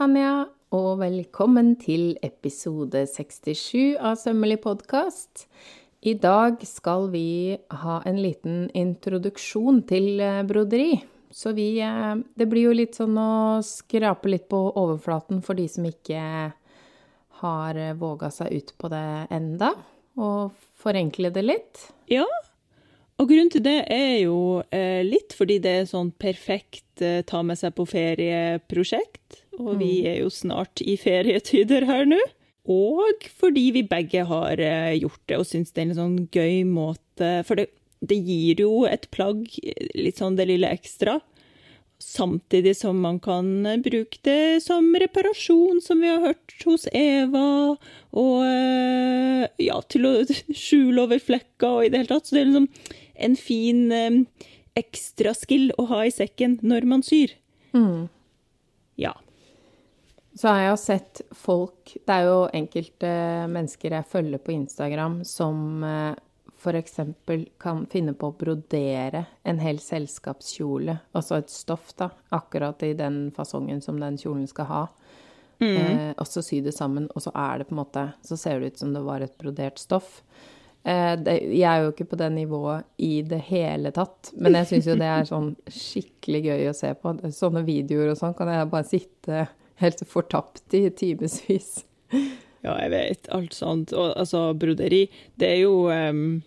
[0.00, 5.42] Tanja, og velkommen til episode 67 av Sømmelig podkast.
[6.00, 11.02] I dag skal vi ha en liten introduksjon til eh, broderi.
[11.28, 15.68] Så vi eh, Det blir jo litt sånn å skrape litt på overflaten for de
[15.68, 16.24] som ikke
[17.42, 19.74] har eh, våga seg ut på det enda,
[20.16, 21.84] og forenkle det litt.
[22.08, 22.24] Ja,
[23.20, 24.64] og grunnen til det er jo
[25.04, 29.42] litt fordi det er sånn perfekt ta med seg på ferie-prosjekt.
[29.60, 30.06] Og vi Mm.
[30.10, 32.18] er jo snart i ferietider her nå.
[32.70, 36.64] Og fordi vi begge har eh, gjort det og syns det er en sånn gøy
[36.68, 37.68] måte For det,
[38.04, 41.18] det gir jo et plagg eh, litt sånn det lille ekstra.
[42.00, 47.76] Samtidig som man kan eh, bruke det som reparasjon, som vi har hørt hos Eva.
[48.12, 48.44] Og
[49.60, 50.14] ja, til å
[50.56, 52.28] skjule over flekker og i det hele tatt.
[52.30, 52.70] Så det er liksom
[53.20, 54.26] en fin
[54.80, 57.34] ekstra skill å ha i sekken når man syr.
[58.96, 59.12] Ja.
[60.34, 63.12] Så har jeg jo sett folk Det er jo enkelte
[63.50, 66.12] mennesker jeg følger på Instagram som eh,
[66.60, 67.00] f.eks.
[67.58, 73.30] kan finne på å brodere en hel selskapskjole, altså et stoff, da, akkurat i den
[73.32, 74.82] fasongen som den kjolen skal ha.
[75.60, 78.60] Eh, og så sy det sammen, og så er det på en måte Så ser
[78.60, 80.22] det ut som det var et brodert stoff.
[80.82, 84.70] Eh, det, jeg er jo ikke på det nivået i det hele tatt, men jeg
[84.70, 87.12] syns jo det er sånn skikkelig gøy å se på.
[87.36, 89.46] Sånne videoer og sånn kan jeg bare sitte
[89.80, 91.84] helt fortapt i timevis.
[92.60, 93.28] Ja, jeg vet.
[93.32, 93.92] Alt sånt.
[93.96, 95.06] Og altså, broderi,
[95.40, 96.42] det er jo um,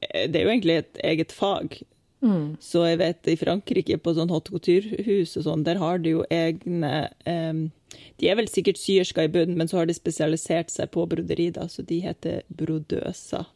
[0.00, 1.80] Det er jo egentlig et eget fag.
[2.58, 6.22] Så jeg vet i Frankrike, på sånn haute couture-hus og sånn, der har de jo
[6.32, 7.60] egne um,
[8.18, 11.50] De er vel sikkert syerska i bunnen, men så har de spesialisert seg på broderi,
[11.54, 13.46] da, så de heter brodøser.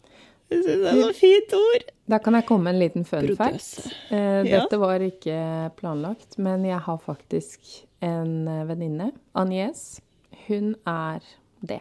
[0.52, 1.88] Jeg synes det er et fint ord!
[2.10, 3.41] Da kan jeg komme med en liten fun fact.
[3.41, 3.91] Brodøse.
[4.12, 4.60] Eh, Ja.
[4.60, 5.41] dette var ikke
[5.80, 7.58] planlagt, men jeg har faktisk
[8.00, 10.00] en eh, venninne, Agnes.
[10.47, 11.25] Hun er
[11.61, 11.81] det.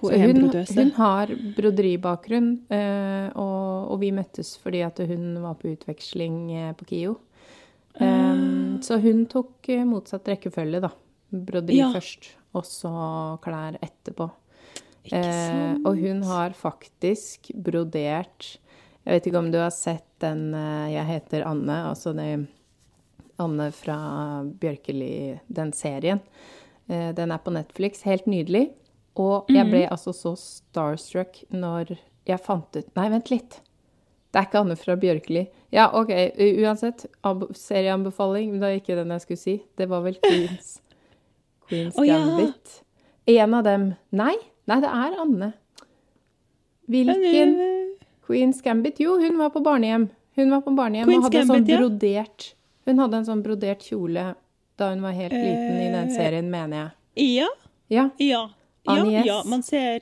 [0.00, 5.56] Hun er hun, hun har broderibakgrunn, eh, og, og vi møttes fordi at hun var
[5.60, 7.14] på utveksling eh, på KIO.
[7.96, 8.42] Eh,
[8.84, 10.92] så hun tok motsatt rekkefølge, da.
[11.32, 11.88] Broderi Ja.
[11.94, 12.92] først, og så
[13.44, 14.30] klær etterpå.
[15.06, 15.84] Sant?
[15.86, 18.56] og hun har faktisk brodert
[19.06, 22.48] Jeg vet ikke om du har sett den 'Jeg heter Anne', altså det
[23.42, 23.98] Anne fra
[24.60, 26.20] Bjørkeli, den serien.
[26.88, 28.02] Eh, den er på Netflix.
[28.06, 28.70] Helt nydelig.
[29.16, 31.94] Og jeg ble altså så starstruck når
[32.28, 33.60] jeg fant ut Nei, vent litt.
[34.32, 35.46] Det er ikke Anne fra Bjørkeli.
[35.72, 36.10] Ja, OK.
[36.60, 37.06] Uansett.
[37.56, 38.50] Serieanbefaling.
[38.50, 39.54] Men det var ikke den jeg skulle si.
[39.78, 40.74] Det var vel Queens,
[41.70, 42.18] Queens ja.
[42.20, 42.82] Gambit.
[43.26, 44.34] En av dem Nei,
[44.68, 45.54] nei, det er Anne.
[46.92, 47.56] Hvilken
[48.26, 49.00] Queens Gambit?
[49.02, 50.10] Jo, hun var på barnehjem.
[50.36, 51.80] Hun var på barnehjem Queen's og hadde Gambit, sånn Gambit, ja.
[51.80, 52.52] brodert
[52.86, 54.34] Hun hadde en sånn brodert kjole
[54.78, 56.14] da hun var helt liten i den Eh.
[56.16, 56.76] serien, mener
[57.16, 57.26] jeg.
[57.40, 57.48] Ja,
[57.88, 58.48] Ja, ja.
[58.86, 60.00] Ja, ja, man ser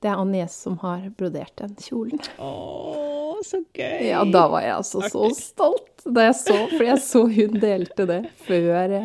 [0.00, 2.20] det er Agnes som har brodert den kjolen.
[2.38, 4.06] Å, så gøy!
[4.10, 8.06] Ja, da var jeg altså så stolt da jeg så, for jeg så hun delte
[8.06, 9.00] det før jeg,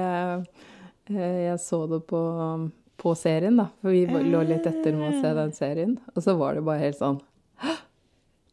[0.00, 2.22] eh, jeg så det på,
[2.98, 3.68] på serien, da.
[3.82, 5.98] For vi lå litt etter med å se den serien.
[6.16, 7.20] Og så var det bare helt sånn
[7.62, 7.76] «Hå!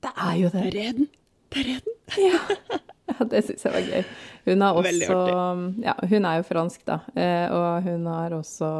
[0.06, 0.66] Det er jo det!
[0.66, 1.08] Der er den!
[1.56, 1.96] Der er den!
[2.28, 2.40] Ja,
[3.36, 4.06] det syns jeg var gøy.
[4.48, 5.20] Hun har også
[5.84, 7.00] Ja, hun er jo fransk, da.
[7.16, 8.72] eh, Og hun har også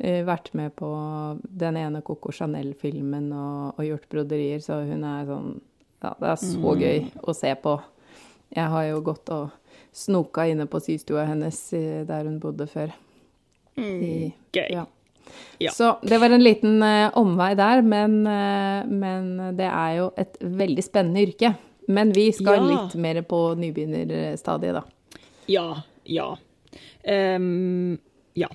[0.00, 0.88] eh, vært med på
[1.64, 5.54] den ene Coco Chanel-filmen og, og gjort broderier, så hun er sånn
[6.04, 6.80] Ja, det er så Mm.
[6.82, 7.78] gøy å se på.
[8.54, 9.50] Jeg har jo gått og
[9.96, 11.56] snoka inne på systua hennes
[12.06, 12.92] der hun bodde før.
[13.76, 14.68] I, Gøy.
[14.70, 14.84] ja.
[15.58, 15.72] Ja.
[15.74, 20.36] Så det var en liten uh, omvei der, men, uh, men det er jo et
[20.40, 21.50] veldig spennende yrke.
[21.86, 22.82] Men vi skal Ja.
[22.82, 24.82] litt mer på nybegynnerstadiet, da.
[25.46, 26.38] Ja, ja.
[27.04, 27.98] Um,
[28.34, 28.48] ja.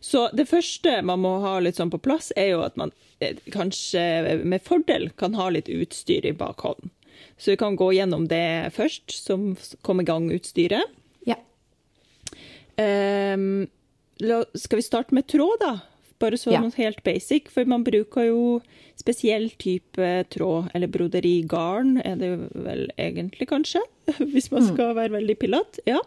[0.00, 3.36] Så det første man må ha litt sånn på plass, er jo at man eh,
[3.50, 6.90] kanskje med fordel kan ha litt utstyr i bakhånd.
[7.38, 10.82] Så vi kan gå gjennom det først, som kom i gang utstyret.
[11.26, 11.36] Ja.
[12.78, 13.66] Um,
[14.54, 15.78] skal vi starte med tråd, da?
[16.18, 16.62] Bare så Ja.
[16.76, 18.60] helt basic, for man bruker jo
[18.98, 23.80] spesiell type tråd, eller broderigarn er det vel egentlig, kanskje,
[24.32, 25.78] hvis man skal være veldig pilat.
[25.86, 26.00] Ja.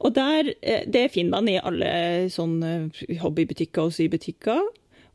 [0.00, 2.90] Og der, eh, det finner man i alle sånne
[3.20, 4.60] hobbybutikker og sybutikker.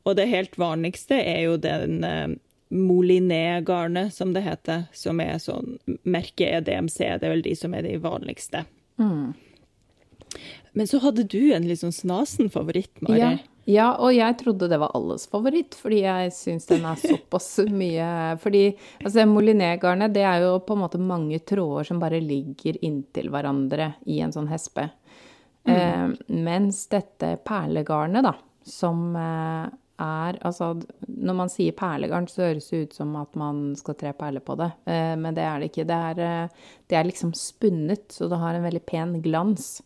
[0.05, 2.35] Og det helt vanligste er jo den eh,
[2.69, 7.73] moliné-garnet, som det heter, som er sånn Merket er DMC, det er vel de som
[7.73, 8.65] er de vanligste.
[10.75, 13.19] Men så hadde du en litt sånn snasen favoritt, Mari.
[13.19, 13.33] Ja.
[13.65, 17.47] Ja, og jeg trodde det var alles favoritt, fordi jeg syns den er såpass
[17.81, 18.09] mye
[18.41, 18.67] Fordi
[19.01, 23.95] altså, molinégarnet, det er jo på en måte mange tråder som bare ligger inntil hverandre
[24.05, 24.89] i en sånn hespe.
[25.65, 28.35] Eh, mens dette perlegarnet, da,
[28.69, 30.73] som eh, er Altså,
[31.07, 34.57] når man sier perlegarn, så høres det ut som at man skal tre perler på
[34.59, 34.71] det.
[34.91, 35.87] Eh, men det er det ikke.
[35.87, 39.81] Det er, eh, det er liksom spunnet, så det har en veldig pen glans.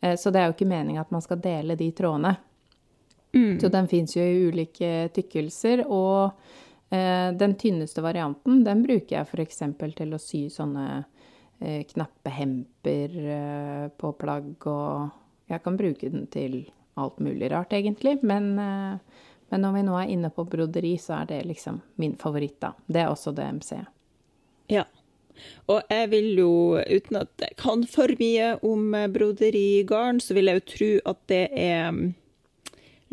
[0.00, 2.36] Eh, så det er jo ikke meninga at man skal dele de trådene.
[3.60, 6.36] Så den fins jo i ulike tykkelser, og
[6.94, 9.62] eh, den tynneste varianten, den bruker jeg f.eks.
[9.98, 10.86] til å sy sånne
[11.60, 16.64] eh, knappehemper eh, på plagg, og jeg kan bruke den til
[16.94, 18.18] alt mulig rart, egentlig.
[18.22, 18.98] Men, eh,
[19.48, 22.74] men når vi nå er inne på broderi, så er det liksom min favoritt, da.
[22.86, 23.84] Det er også DMC.
[24.72, 24.84] Ja.
[25.66, 30.50] Og jeg vil jo, uten at jeg kan for mye om eh, broderigarn, så vil
[30.50, 32.04] jeg jo tro at det er mm,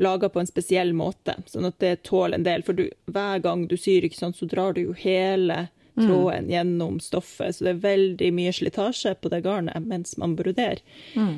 [0.02, 2.66] laga på en spesiell måte, sånn at det tåler en del.
[2.66, 5.68] For du, hver gang du syr, ikke sant, så drar du jo hele
[6.08, 10.80] tråden gjennom stoffet, så det er veldig mye slitasje på det garnet mens man broderer.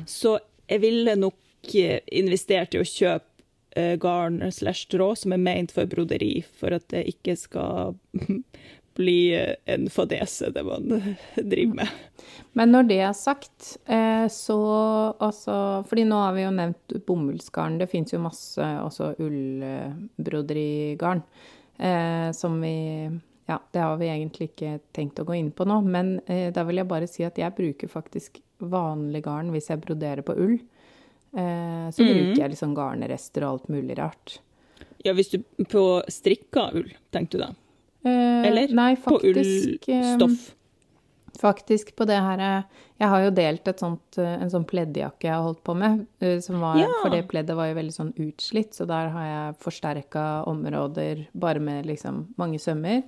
[0.06, 0.38] Så
[0.70, 3.44] jeg ville nok eh, investert i å kjøpe
[3.76, 7.98] eh, garn slash tråd som er ment for broderi, for at det ikke skal
[8.94, 11.02] bli en fadese, det man
[11.36, 11.88] driver med.
[12.54, 14.58] Men når det er sagt, eh, så
[15.18, 17.80] altså Fordi nå har vi jo nevnt bomullsgarn.
[17.80, 21.24] Det fins jo masse også ullbroderigarn
[21.78, 22.76] eh, som vi
[23.46, 26.62] Ja, det har vi egentlig ikke tenkt å gå inn på nå, men eh, da
[26.64, 30.56] vil jeg bare si at jeg bruker faktisk vanlig garn hvis jeg broderer på ull.
[31.34, 34.36] Så så bruker jeg liksom garnrester og alt mulig rart.
[35.02, 37.48] Ja, hvis du på strikka ull, tenkte du da?
[38.04, 40.54] Eh, Eller nei, faktisk, på ullstoff?
[41.40, 45.34] Faktisk på det her eh, Jeg har jo delt sånt, eh, en sånn pleddjakke jeg
[45.34, 46.06] har holdt på med.
[46.20, 46.90] eh, Som var, Ja.
[47.02, 51.60] For det pleddet var jo veldig sånn utslitt, så der har jeg forsterka områder bare
[51.60, 53.02] med liksom mange sømmer.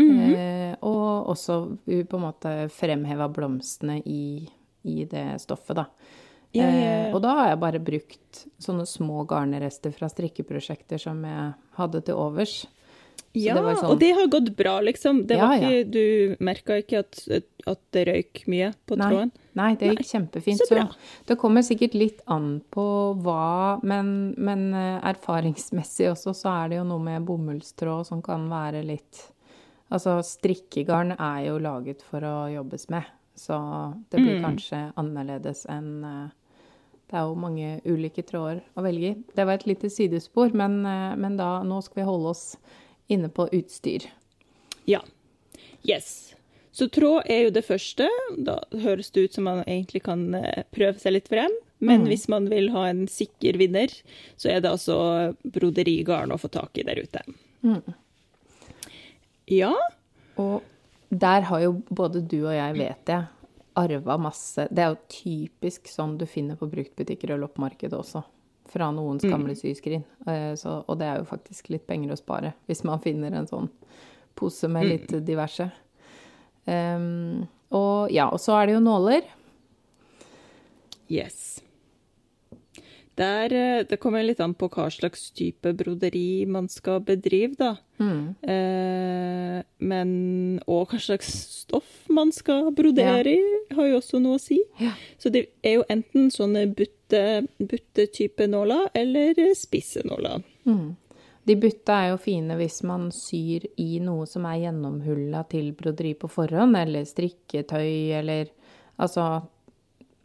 [0.00, 0.34] Mhm.
[0.34, 4.48] eh, og også på en måte fremheva blomstene i,
[4.84, 5.84] i det stoffet, da.
[6.52, 11.22] Ja, ja, Eh, og da har jeg bare brukt sånne små garnrester fra strikkeprosjekter som
[11.22, 12.66] jeg hadde til overs.
[13.32, 15.26] Ja, det sånn- og det har gått bra, liksom.
[15.26, 15.84] Det var Ja, ja.
[15.84, 17.20] du merka ikke at,
[17.66, 19.30] at det røyk mye på Nei, tråden?
[19.54, 20.58] nei, det gikk kjempefint.
[20.58, 20.96] så Så,
[21.26, 26.76] det kommer sikkert litt an på hva, men, men eh, erfaringsmessig også så er det
[26.78, 29.28] jo noe med bomullstråd som kan være litt
[29.92, 33.02] Altså strikkegarn er jo laget for å jobbes med,
[33.34, 33.56] så
[34.10, 34.44] det blir Mm.
[34.44, 36.28] kanskje annerledes enn eh,
[37.10, 39.16] Det er jo mange ulike tråder å velge i.
[39.34, 42.56] Det var et lite sidespor, men, eh, men da, nå skal vi holde oss
[43.10, 44.06] inne på utstyr.
[44.88, 45.02] Ja.
[45.82, 46.34] Yes.
[46.72, 48.06] Så tråd er jo det første.
[48.38, 51.52] Da høres det ut som man egentlig kan eh, prøve seg litt frem.
[51.80, 53.92] Men hvis man vil ha en sikker vinner,
[54.36, 54.96] så er det altså
[55.48, 57.22] broderigarn å få tak i der ute.
[59.48, 59.72] Ja.
[60.36, 60.60] Og
[61.08, 63.24] der har jo både du og jeg, vet jeg,
[63.80, 68.22] arva masse Det er jo typisk sånn du finner på bruktbutikker og loppemarked også.
[68.70, 70.04] Fra noens gamle syskrin.
[70.26, 73.48] Eh, Så, og det er jo faktisk litt penger å spare hvis man finner en
[73.50, 73.68] sånn
[74.38, 75.66] pose med litt diverse.
[76.66, 79.26] Um, og ja, og så er det jo nåler.
[81.10, 81.60] Yes.
[83.20, 87.74] Der, eh, det kommer litt an på hva slags type broderi man skal bedrive, da.
[88.00, 91.28] Eh, men Og hva slags
[91.60, 93.42] stoff man skal brodere i,
[93.76, 94.60] har jo også noe å si.
[94.80, 94.94] Ja.
[95.20, 100.42] Så det er jo enten sånne butte- butte-type nåler eller spisse nåler.
[101.46, 106.12] De butta er jo fine hvis man syr i noe som er gjennomhulla til broderi
[106.14, 108.46] på forhånd, eller strikketøy, eller
[109.00, 109.42] Altså,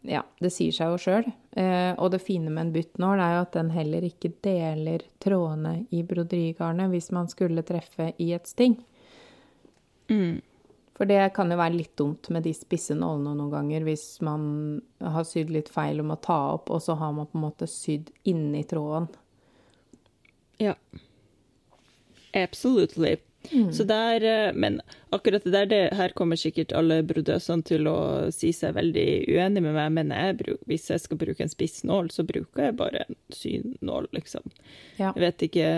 [0.08, 1.28] ja, det sier seg jo sjøl.
[1.56, 5.78] Eh, og det fine med en buttnål er jo at den heller ikke deler trådene
[5.94, 8.78] i broderigarnet hvis man skulle treffe i et sting.
[10.96, 14.46] For det kan jo være litt dumt med de spisse nålene noen ganger hvis man
[15.02, 17.68] har sydd litt feil om å ta opp, og så har man på en måte
[17.68, 19.10] sydd inni tråden.
[20.62, 20.72] Ja.
[22.32, 23.16] Absolutely.
[23.72, 24.80] Så der, eh, men
[25.14, 27.98] akkurat det der, det, her kommer sikkert alle brodøsene til å
[28.34, 31.84] si seg veldig uenig med meg, men jeg bruk, hvis jeg skal bruke en spiss
[31.86, 34.50] nål, så bruker jeg bare en synål, liksom.
[34.98, 35.12] Ja.
[35.12, 35.70] Jeg vet ikke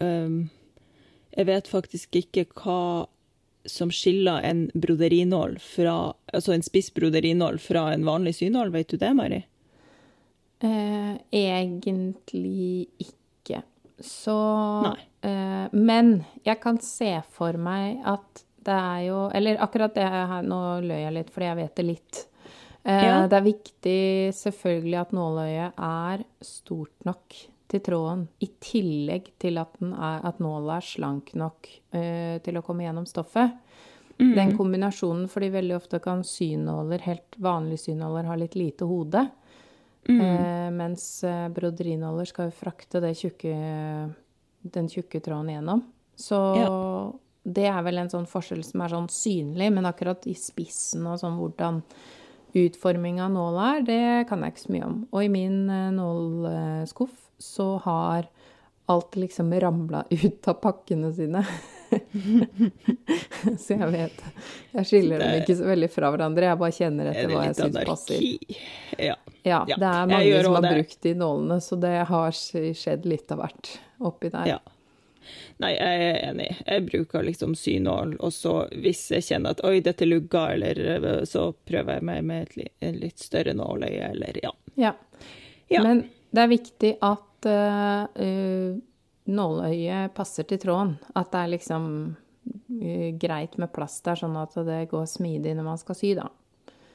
[0.00, 0.36] um,
[1.32, 3.06] Jeg vet faktisk ikke hva
[3.68, 8.96] som skiller en broderinål fra Altså en spiss broderinål fra en vanlig synål, vet du
[9.00, 9.42] det, Mari?
[10.62, 13.21] Eh, egentlig ikke.
[14.00, 14.36] Så
[15.22, 20.42] eh, Men jeg kan se for meg at det er jo Eller akkurat det her
[20.46, 22.20] Nå løy jeg litt, fordi jeg vet det litt.
[22.84, 23.26] Eh, Ja.
[23.28, 24.00] Det er viktig
[24.38, 27.36] selvfølgelig at nåløyet er stort nok
[27.72, 32.58] til tråden, i tillegg til at, den er, at nåla er slank nok eh, til
[32.58, 33.54] å komme gjennom stoffet.
[34.18, 39.24] Den kombinasjonen, fordi veldig ofte kan synåler, helt vanlige synåler, ha litt lite hode.
[40.08, 43.52] Eh, mens eh, broderinåler skal jo frakte det tjukke,
[44.62, 45.84] den tjukke tråden gjennom.
[46.18, 46.38] Så
[47.42, 51.18] det er vel en sånn forskjell som er sånn synlig, men akkurat i spissen og
[51.22, 51.80] sånn hvordan
[52.58, 54.96] utforming av nåla er, det kan jeg ikke så mye om.
[55.10, 58.28] Og i min eh, nålskuff så har
[58.92, 61.44] alt liksom ramla ut av pakkene sine.
[63.62, 64.22] så jeg vet
[64.72, 67.80] Jeg skiller dem ikke så veldig fra hverandre, jeg bare kjenner etter hva jeg syns
[67.88, 68.26] passer.
[68.98, 69.16] Ja.
[69.44, 69.62] ja.
[69.68, 70.74] Det er mange som har det.
[70.76, 74.54] brukt de nålene, så det har skjedd litt av hvert oppi der.
[74.54, 74.60] Ja.
[75.62, 76.48] Nei, jeg er enig.
[76.66, 81.50] Jeg bruker liksom synål, og så hvis jeg kjenner at oi, dette lugger, eller så
[81.54, 84.50] prøver jeg meg med et litt større nåløye, eller ja.
[84.74, 84.94] ja.
[85.70, 85.84] ja.
[85.84, 88.74] Men det er viktig at uh,
[89.30, 90.96] nåløyet passer til tråden.
[91.14, 95.68] At det er liksom uh, greit med plass der, sånn at det går smidig når
[95.68, 96.28] man skal sy, da.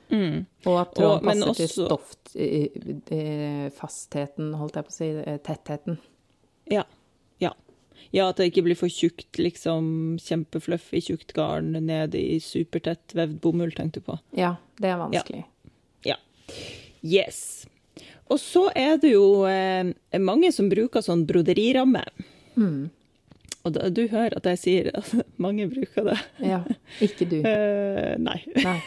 [0.07, 0.45] Mm.
[0.65, 1.61] Og at tråden og, passer også...
[1.61, 2.13] til stoff,
[3.11, 5.11] uh, fastheten, holdt jeg på å si,
[5.47, 5.99] tettheten.
[6.71, 6.83] Ja.
[7.43, 7.53] Ja.
[8.15, 13.39] Ja, at det ikke blir for tjukt, liksom kjempefluffy tjukt garn ned i supertett vevd
[13.43, 14.19] bomull, tenkte du på.
[14.37, 15.43] Ja, det er vanskelig.
[16.05, 16.15] Ja.
[16.15, 16.21] ja.
[17.03, 17.67] Yes.
[18.27, 22.03] Og så er det jo eh, mange som bruker sånn broderiramme.
[22.57, 22.87] Mm.
[23.67, 25.11] Og da, du hører at jeg sier at
[25.43, 26.21] mange bruker det.
[26.43, 26.63] Ja,
[27.03, 27.41] ikke du.
[27.43, 28.39] uh, nei.
[28.67, 28.79] nei.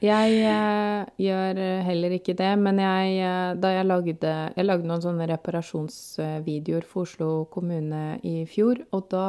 [0.00, 5.04] Jeg eh, gjør heller ikke det, men jeg, eh, da jeg lagde Jeg lagde noen
[5.04, 9.28] sånne reparasjonsvideoer for Oslo kommune i fjor, og da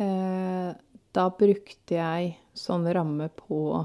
[0.00, 0.72] eh,
[1.16, 3.84] Da brukte jeg sånn ramme på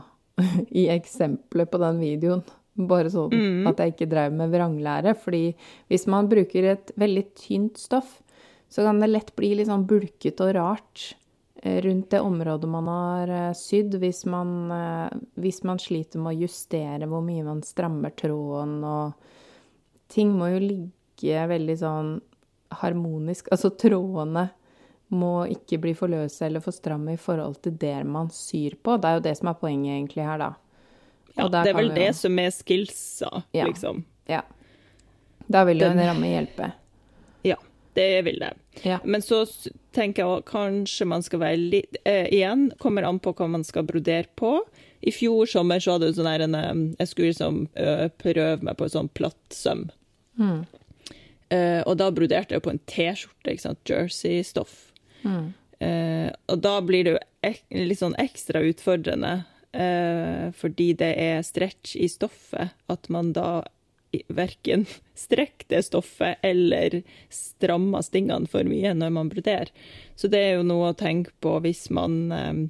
[0.71, 2.41] I eksempelet på den videoen.
[2.79, 3.65] Bare sånn mm.
[3.67, 5.15] at jeg ikke drev med vranglære.
[5.19, 5.49] Fordi
[5.91, 8.19] hvis man bruker et veldig tynt stoff,
[8.71, 11.09] så kan det lett bli litt sånn bulkete og rart.
[11.63, 16.33] Eh, rundt det området man har eh, sydd, hvis man, eh, hvis man, sliter med
[16.33, 19.29] å justere hvor mye man strammer tråden og
[20.11, 22.07] Ting må jo ligge veldig sånn
[22.81, 23.45] harmonisk.
[23.55, 24.49] Altså trådene
[25.15, 28.97] må ikke bli for løse eller for stramme i forhold til det man syr på.
[28.99, 30.49] Det er jo det som er poenget egentlig her, da.
[31.37, 34.03] Ja, det er vel det som er skillsa, ja, liksom.
[34.29, 34.43] Ja.
[35.51, 36.71] Da vil jo en ramme hjelpe.
[37.47, 37.57] Ja.
[37.93, 38.53] Det vil det.
[38.87, 38.99] Ja.
[39.03, 39.45] Men så
[39.91, 43.83] tenker jeg kanskje man skal være litt eh, Igjen kommer an på hva man skal
[43.87, 44.61] brodere på.
[45.01, 48.61] I fjor sommer så hadde jeg sånn der en eh, Jeg skulle liksom uh, prøve
[48.63, 49.89] meg på en sånn platt søm.
[50.39, 50.61] Mm.
[51.51, 53.81] Uh, og da broderte jeg på en T-skjorte, ikke sant.
[53.89, 54.77] Jersey-stoff.
[55.27, 55.51] Mm.
[55.81, 59.41] Uh, og da blir det jo ek litt sånn ekstra utfordrende.
[59.71, 62.73] Fordi det er stretch i stoffet.
[62.91, 63.61] At man da
[64.27, 64.85] verken
[65.15, 69.71] strekker det stoffet eller strammer stingene for mye når man broderer.
[70.15, 72.63] Så det er jo noe å tenke på hvis man eh,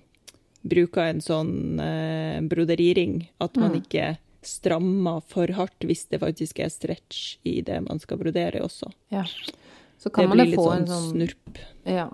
[0.61, 3.79] bruker en sånn eh, broderiring, at man mm.
[3.81, 4.11] ikke
[4.45, 8.89] strammer for hardt hvis det faktisk er stretch i det man skal brodere også.
[9.13, 9.25] Ja.
[10.01, 11.61] Så kan det man blir litt sånn, sånn snurp.
[11.85, 12.09] Ja.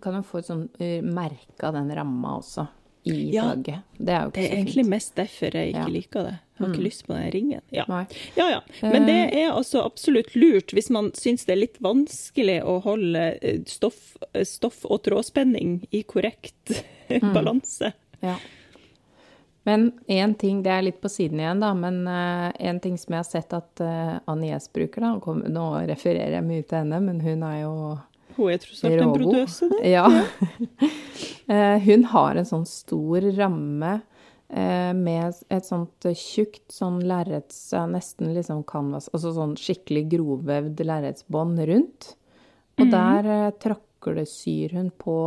[0.00, 0.66] Kan jo få et sånn
[1.04, 2.66] merke av den ramma også
[3.02, 3.80] i ja, flagget.
[3.98, 5.90] Det er jo ikke Det er egentlig mest derfor jeg ikke ja.
[5.90, 6.34] liker det.
[6.52, 6.74] Jeg har mm.
[6.74, 7.60] ikke lyst på den ringen.
[7.74, 7.84] Ja.
[8.36, 8.46] ja.
[8.50, 9.38] ja Men det eh.
[9.42, 14.16] er altså absolutt lurt hvis man syns det er litt vanskelig å holde eh, stoff,
[14.32, 16.76] eh, stoff og trådspenning i korrekt
[17.08, 17.32] mm.
[17.34, 17.92] balanse.
[18.22, 18.36] Ja.
[19.64, 23.14] Men én ting, det er litt på siden igjen, da, men én uh, ting som
[23.14, 26.80] jeg har sett at uh, Annie S bruker, da kom, Nå refererer jeg mye til
[26.80, 27.74] henne, men hun er jo
[28.36, 29.94] hun er tross alt en brodøse, det.
[29.94, 30.06] Ja.
[31.50, 33.90] Eh, hun har en sånn stor ramme
[34.46, 37.58] eh, med et sånt tjukt sånn lerrets
[37.90, 42.12] Nesten liksom canvas, altså sånn skikkelig grovvevd lerretsbånd rundt.
[42.78, 42.92] Og mm.
[42.94, 45.18] der eh, tråklesyr hun på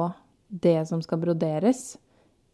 [0.47, 1.83] det som skal broderes,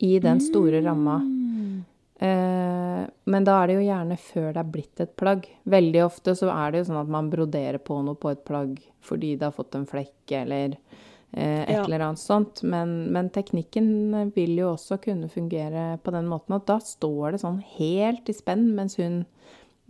[0.02, 1.20] i den store ramma.
[1.22, 1.84] Mm.
[2.22, 5.48] Men da er det jo gjerne før det er blitt et plagg.
[5.74, 8.76] Veldig ofte så er det jo sånn at man broderer på noe på et plagg
[9.02, 11.84] fordi det har fått en flekk eller eh, et ja.
[11.84, 12.62] eller annet sånt.
[12.62, 17.42] Men, men, teknikken vil jo også kunne fungere på den måten at da står det
[17.42, 19.24] sånn helt i spenn mens hun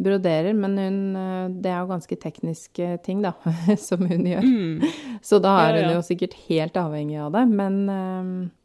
[0.01, 0.55] broderer.
[0.55, 3.35] Men hun eh, Det er jo ganske tekniske ting, da,
[3.89, 4.47] som hun gjør.
[4.47, 5.19] Mm.
[5.19, 7.45] Så da er hun jo sikkert helt avhengig av det.
[7.51, 8.60] Men eh, Eh,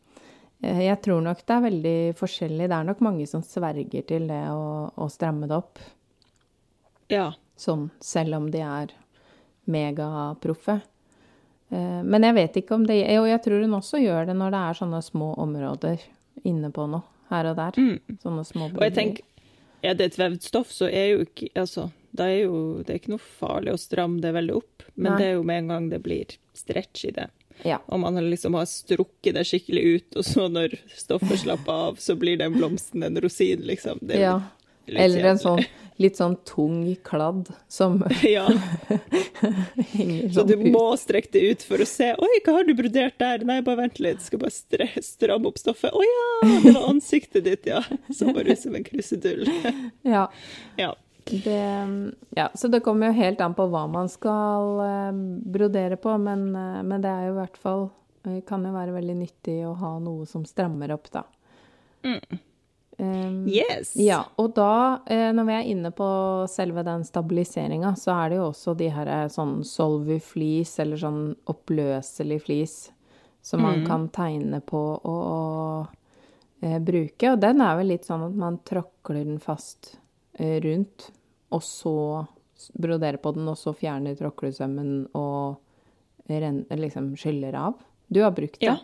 [0.65, 2.69] jeg tror nok det er veldig forskjellig.
[2.71, 5.83] Det er nok mange som sverger til det å, å stramme det opp.
[7.13, 7.33] Ja.
[7.57, 8.95] Sånn, selv om de er
[9.71, 10.81] megaproffe.
[11.69, 14.55] Eh, men jeg vet ikke om det Og jeg tror hun også gjør det når
[14.55, 16.05] det er sånne små områder
[16.47, 17.79] inne på noe her og der.
[17.81, 18.19] Mm.
[18.23, 19.25] Sånne små Og jeg tenker,
[19.83, 23.01] er det et vevd stoff, så er jo ikke Altså, det er jo det er
[23.01, 25.19] ikke noe farlig å stramme det veldig opp, men Nei.
[25.19, 27.27] det er jo med en gang det blir stretch i det,
[27.65, 27.79] ja.
[27.87, 32.17] Og man liksom har strukket det skikkelig ut, og så når stoffet slapper av, så
[32.19, 34.03] blir den blomsten en rosin, liksom.
[34.03, 34.41] Det, ja.
[34.87, 35.65] Eller en sånn
[35.97, 41.89] litt sånn tung kladd som Ja, så sånn du må strekke det ut for å
[41.89, 42.13] se.
[42.21, 43.45] Oi, hva har du brodert der?
[43.49, 44.23] Nei, bare vent litt.
[44.25, 45.97] Skal bare stramme opp stoffet.
[45.97, 46.29] Å ja,
[46.67, 47.83] det var ansiktet ditt, ja.
[48.13, 49.49] Så bare ut som en krusedull.
[50.07, 50.29] Ja,
[50.81, 50.95] Ja.
[51.30, 55.12] Det, ja, så det kommer jo helt an på hva man skal eh,
[55.52, 57.88] brodere på, men, eh, men det er jo i hvert fall
[58.26, 61.25] eh, Kan jo være veldig nyttig å ha noe som strammer opp, da.
[62.06, 63.90] Um, Yes.
[63.99, 66.06] Ja, og da, når vi er inne på
[66.49, 71.21] selve den stabiliseringa, så er det jo også de her sånn solvuflis, eller sånn
[71.52, 72.78] oppløselig flis,
[73.45, 77.35] som man kan tegne på og, og eh, bruke.
[77.35, 79.99] Og den er vel litt sånn at man tråkler den fast
[80.38, 81.11] rundt,
[81.55, 81.97] og så
[82.75, 85.62] broderer på den, og så fjerner tråklesømmen og
[86.26, 87.81] liksom skyller av.
[88.09, 88.67] Du har brukt det?
[88.67, 88.79] Ja.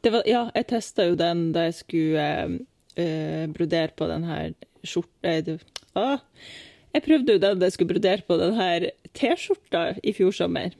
[0.00, 2.56] Det var, ja, jeg testa jo den da jeg skulle eh,
[3.00, 4.52] eh, brodere på den her
[4.86, 5.56] skjorta
[5.98, 6.20] ah,
[6.94, 10.74] Jeg prøvde jo den da jeg skulle brodere på den her T-skjorta i fjor sommer.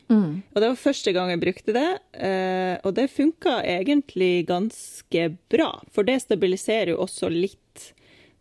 [0.52, 5.70] Og det var første gang jeg brukte det, eh, og det funka egentlig ganske bra.
[5.92, 7.92] For det stabiliserer jo også litt,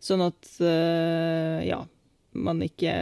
[0.02, 1.80] sånn at eh, ja,
[2.36, 2.92] man ikke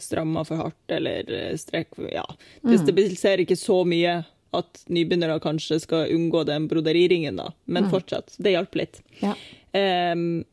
[0.00, 2.24] strammer for hardt eller strekker Ja,
[2.62, 4.18] det stabiliserer ikke så mye
[4.56, 7.50] at nybegynnere kanskje skal unngå den broderiringen, da.
[7.64, 9.00] Men fortsatt, det hjalp litt.
[9.20, 9.34] Ja.
[9.76, 10.44] Um,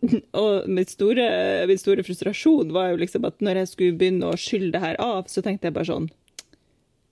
[0.42, 1.26] og min store,
[1.68, 4.98] min store frustrasjon var jo liksom at når jeg skulle begynne å skylle det her
[5.02, 6.10] av, så tenkte jeg bare sånn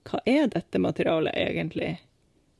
[0.05, 1.95] Hva er dette materialet egentlig?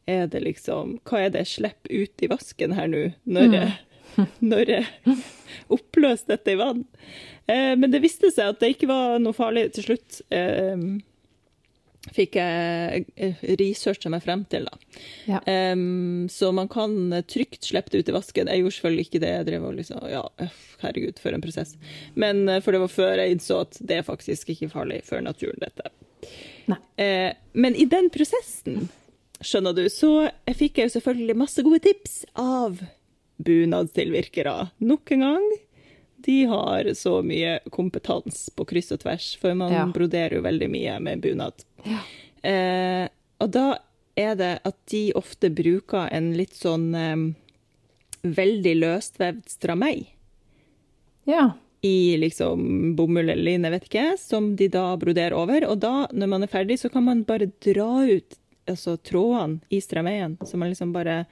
[0.10, 3.76] Er det liksom Hva er det jeg slipper ut i vasken her nå, når jeg,
[4.52, 5.18] når jeg
[5.74, 6.86] oppløste dette i vann?
[7.48, 10.22] Eh, men det viste seg at det ikke var noe farlig til slutt.
[10.34, 10.88] Eh,
[12.16, 14.98] fikk jeg eh, researcha meg frem til, da.
[15.30, 15.40] Ja.
[16.30, 18.52] Så man kan trygt slippe det ut i vasken.
[18.52, 19.32] Jeg gjorde selvfølgelig ikke det.
[19.34, 20.22] Jeg drev og liksom, ja,
[20.84, 21.74] herregud, for en prosess.
[22.14, 25.58] Men for det var før jeg innså at det er faktisk ikke farlig for naturen,
[25.66, 25.90] dette.
[26.70, 26.78] Nei.
[27.58, 28.86] Men i den prosessen,
[29.42, 32.86] skjønner du, så fikk jeg jo selvfølgelig masse gode tips av
[33.38, 34.70] bunadstilvirkere.
[34.80, 35.48] Nok en gang.
[36.26, 39.86] De har så mye kompetanse på kryss og tvers, for man Ja.
[39.86, 41.66] broderer jo veldig mye med bunad.
[42.44, 43.08] Eh,
[43.40, 43.78] og da
[44.18, 47.36] er det at de ofte bruker en litt sånn eh,
[48.26, 50.08] veldig løsvevd stramei
[51.28, 51.52] ja.
[51.82, 55.66] i liksom bomull eller lin, jeg vet ikke, som de da broderer over.
[55.70, 58.38] Og da, når man er ferdig, så kan man bare dra ut
[58.70, 61.26] altså, trådene i strameien, så man liksom bare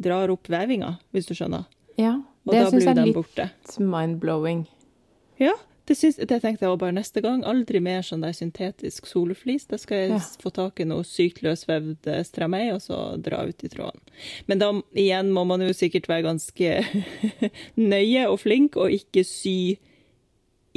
[0.00, 1.66] drar opp vevinga, hvis du skjønner.
[1.98, 2.16] ja.
[2.50, 4.62] Det syns jeg er litt mind-blowing.
[5.38, 5.52] Ja,
[5.86, 7.42] det, syns, det tenkte jeg også bare neste gang.
[7.44, 9.66] Aldri mer sånn der syntetisk soleflis.
[9.68, 10.18] Da skal jeg Ja.
[10.40, 14.00] få tak i noe sykt løsvevd eh, stramei, og så dra ut i tråden.
[14.48, 16.80] Men da igjen må man jo sikkert være ganske
[17.76, 19.76] nøye og flink, og ikke sy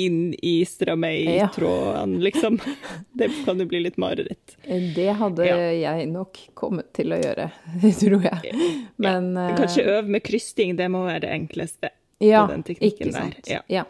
[0.01, 2.59] inn i stramei-trådene, liksom.
[3.13, 4.55] Det kan jo bli litt mareritt.
[4.95, 5.57] Det hadde Ja.
[5.95, 7.49] jeg nok kommet til å gjøre,
[8.01, 8.53] tror jeg.
[8.97, 9.55] Men ja.
[9.57, 11.89] Kanskje øve med krysting, det må være det enkleste.
[12.23, 13.47] ja, den teknikken ikke der, sant.
[13.51, 13.59] ja.
[13.67, 13.83] Ja.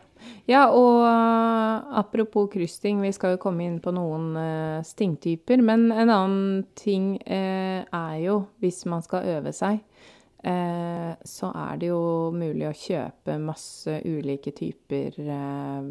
[0.47, 5.61] ja, og eh, apropos krysting, vi skal jo komme inn på noen eh, stingtyper.
[5.61, 10.12] Men en annen ting eh, er jo, hvis man skal øve seg, eh,
[10.43, 15.85] så er det jo mulig å kjøpe masse ulike typer eh,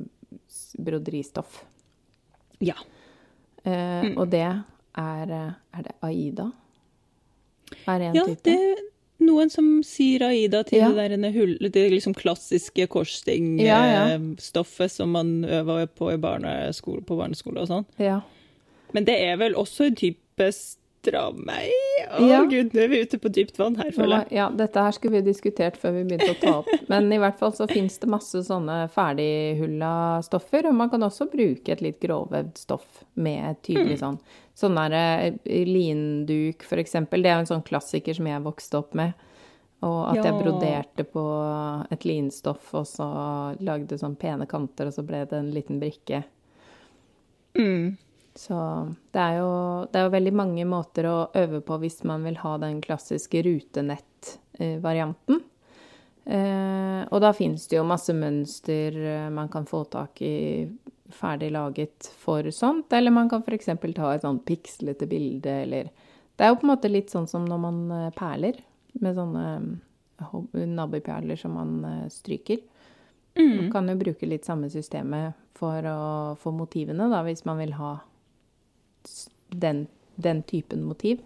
[0.78, 1.62] broderistoff.
[2.62, 2.76] Ja.
[3.64, 4.16] Mm.
[4.18, 6.48] Og det er eh, Er det Aida?
[7.88, 8.42] Er en Ja, type?
[8.44, 8.80] det er
[9.22, 10.88] noen som sier Aida til Ja.
[10.90, 11.14] det der
[11.72, 12.86] det liksom klassiske
[13.62, 14.18] Ja, ja.
[14.90, 17.86] som man øver på i barneskole, på barneskole og sånn.
[18.02, 18.20] Ja.
[18.92, 20.50] Men det er vel også en type
[21.02, 21.70] stramei?
[22.12, 22.44] Å Ja.
[22.44, 24.32] gud, nå er vi ute på dypt vann her, føler jeg.
[24.38, 26.70] Ja, dette her skulle vi diskutert før vi begynte å ta opp.
[26.92, 31.28] Men i hvert fall så fins det masse sånne ferdighulla stoffer, og man kan også
[31.32, 34.20] bruke et litt grovvevd stoff med et tydelig sånn
[34.52, 37.22] Sånn der eh, linduk, for eksempel.
[37.24, 39.14] Det er jo en sånn klassiker som jeg vokste opp med.
[39.80, 41.22] Og at jeg broderte på
[41.90, 43.06] et linstoff, og så
[43.64, 46.20] lagde sånn pene kanter, og så ble det en liten brikke.
[47.56, 47.96] Mm.
[48.34, 48.56] Så
[49.12, 49.50] det er, jo,
[49.92, 53.42] det er jo veldig mange måter å øve på hvis man vil ha den klassiske
[53.44, 55.42] rutenett-varianten.
[56.24, 60.68] Eh, og da fins det jo masse mønster eh, man kan få tak i
[61.12, 62.92] ferdig laget for sånt.
[62.96, 63.68] Eller man kan f.eks.
[63.68, 65.90] ta et sånn pikslete bilde, eller
[66.32, 68.62] Det er jo på en måte litt sånn som når man eh, perler,
[69.00, 69.48] med sånne
[70.52, 72.60] nabbyperler som man stryker.
[72.60, 73.56] stryker.
[73.56, 76.00] Man kan jo bruke litt samme systemet for å
[76.38, 77.94] få motivene, da, hvis man vil ha
[79.48, 79.86] den,
[80.16, 81.20] den typen motiv.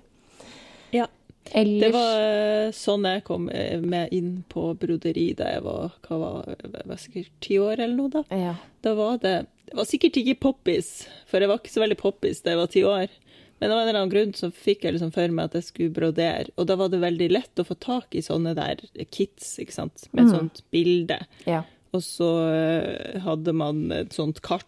[0.94, 1.06] Ja.
[1.52, 5.92] Ellers Det var eh, sånn jeg kom eh, med inn på broderi da jeg var,
[6.08, 8.10] var, jeg var sikkert ti år eller noe.
[8.16, 8.56] Da Ja.
[8.82, 9.36] Da var det
[9.66, 12.68] Det var sikkert ikke poppis, for jeg var ikke så veldig poppis da jeg var
[12.70, 13.14] ti år.
[13.58, 15.94] Men av en eller annen grunn så fikk jeg liksom for meg at jeg skulle
[15.96, 19.74] brodere, og da var det veldig lett å få tak i sånne der kits, ikke
[19.74, 21.18] sant, med et sånt bilde.
[21.48, 21.62] ja.
[21.96, 24.64] Og så eh, hadde man et sånt kart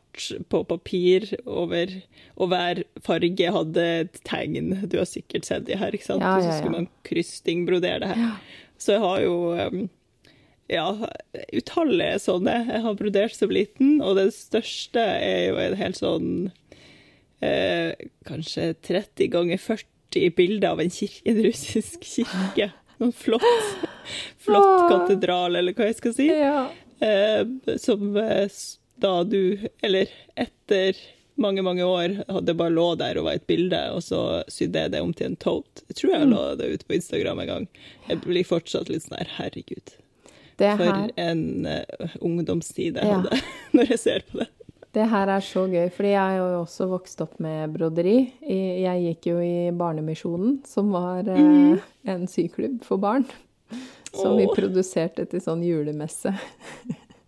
[0.51, 1.93] på papir over,
[2.41, 4.73] og hver farge hadde et tegn.
[4.91, 6.25] Du har sikkert sett de her, ikke sant?
[6.25, 6.59] Ja, Og så ja, ja.
[6.63, 8.57] skulle man krystingbrodere det her.
[8.79, 9.37] Så jeg har jo
[10.69, 10.87] ja,
[11.57, 12.57] utallige sånne.
[12.69, 16.33] Jeg har brodert som liten, og det største er jo en helt sånn
[17.45, 17.95] eh,
[18.29, 22.71] kanskje 30 ganger 40 bilder av en, kirke, en russisk kirke.
[22.99, 23.47] Noen flott,
[24.43, 26.29] flott katedral, eller hva jeg skal si.
[26.33, 26.69] ja.
[27.01, 28.49] Eh, som eh,
[28.99, 30.97] da du, eller etter
[31.39, 34.91] mange, mange år, hadde bare lå der og var et bilde, og så sydde jeg
[34.97, 35.85] det om til en tote.
[35.87, 37.69] Jeg tror jeg la det ut på Instagram en gang.
[38.09, 39.95] Jeg blir fortsatt litt sånn her, herregud.
[40.59, 43.21] Det For en uh, ungdomstid jeg Ja.
[43.21, 43.39] hadde,
[43.79, 44.49] når jeg ser på det.
[44.99, 48.17] det her er så gøy, fordi jeg har jo også vokst opp med broderi.
[48.43, 51.79] Jeg gikk jo i Barnemisjonen, som var eh,
[52.11, 53.29] en syklubb for barn.
[54.13, 56.33] Som vi produserte til sånn julemesse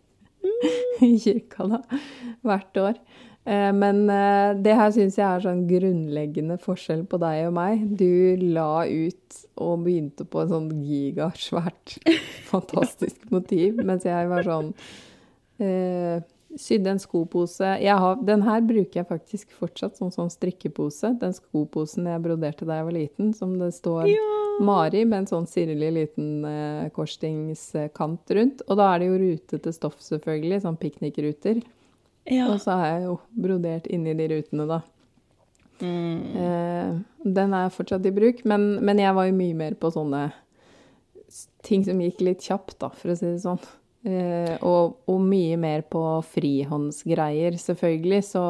[1.06, 1.80] i kirka da,
[2.46, 2.96] hvert år.
[3.44, 7.86] Eh, Men eh, det her syns jeg er sånn grunnleggende forskjell på deg og meg.
[8.00, 11.98] Du la ut og begynte på en sånn gigasvært,
[12.52, 14.74] fantastisk motiv, mens jeg var sånn
[15.60, 16.20] eh,
[16.58, 17.66] Sydde en skopose.
[17.78, 21.12] Jeg har, den her bruker jeg faktisk fortsatt som sånn strikkepose.
[21.20, 24.08] Den skoposen jeg broderte da jeg var liten, som det står
[24.60, 28.64] Mari med en sånn sirlig liten eh, korstingskant rundt.
[28.66, 31.62] Og da er det jo rutete stoff, selvfølgelig, sånn piknikruter.
[32.28, 32.50] Ja.
[32.50, 34.82] Og så har jeg jo brodert inni de rutene, da.
[35.80, 36.36] Mm.
[36.36, 40.28] Eh, den er fortsatt i bruk, men, men jeg var jo mye mer på sånne
[41.64, 43.60] ting som gikk litt kjapt, da, for å si det sånn.
[44.00, 46.00] Eh, og, og mye mer på
[46.32, 48.22] frihåndsgreier, selvfølgelig.
[48.30, 48.44] Så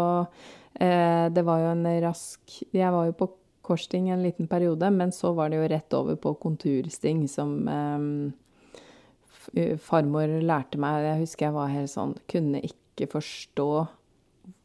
[0.78, 3.26] eh, det var jo en rask Jeg var jo på
[3.66, 8.00] korsting en liten periode, men så var det jo rett over på kontursting, som eh,
[9.82, 11.04] farmor lærte meg.
[11.06, 13.70] Jeg husker jeg var helt sånn Kunne ikke forstå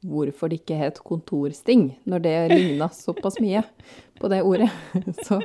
[0.05, 3.61] hvorfor det ikke het kontorsting, når det ligna såpass mye
[4.19, 4.69] på det ordet.
[5.25, 5.39] Så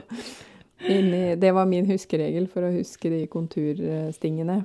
[0.88, 4.64] inni, det var min huskeregel for å huske de konturstingene.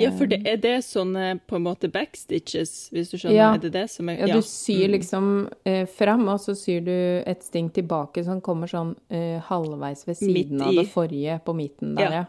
[0.00, 3.36] Ja, for det, er det sånne på en måte backstitches, hvis du skjønner?
[3.36, 3.48] Ja.
[3.54, 6.92] Er det det som er Ja, du syr liksom eh, fram, og så syr du
[7.26, 11.94] et sting tilbake som kommer sånn eh, halvveis ved siden av det forrige på midten
[11.96, 12.10] der, Ja.
[12.10, 12.24] ja.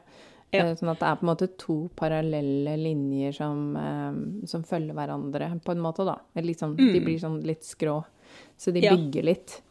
[0.52, 0.64] Ja.
[0.66, 4.96] Eh, Sånn at det er på en måte to parallelle linjer som, eh, som følger
[4.98, 6.16] hverandre, på en måte, da.
[6.36, 8.04] Eller Liksom, De blir sånn litt skrå.
[8.58, 8.84] Så de Mm.
[8.84, 8.96] Ja.
[8.98, 9.62] bygger litt.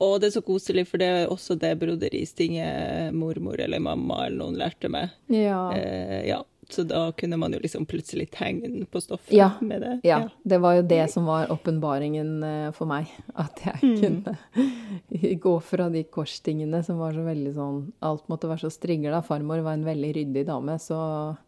[0.00, 4.38] Og det er så koselig, for det er også det broderistinget mormor eller mamma eller
[4.44, 5.10] noen lærte meg.
[5.28, 5.70] Ja.
[5.76, 9.94] Eh, ja, så da kunne man jo liksom plutselig tegne på stoffet Ja, med det.
[10.04, 13.08] Ja, det var jo det som var åpenbaringen eh, for meg.
[13.34, 14.22] At jeg Mm.
[14.24, 19.22] kunne gå fra de korstingene som var så veldig sånn Alt måtte være så strigla.
[19.24, 20.98] Farmor var en veldig ryddig dame, så
[21.30, 21.44] eh,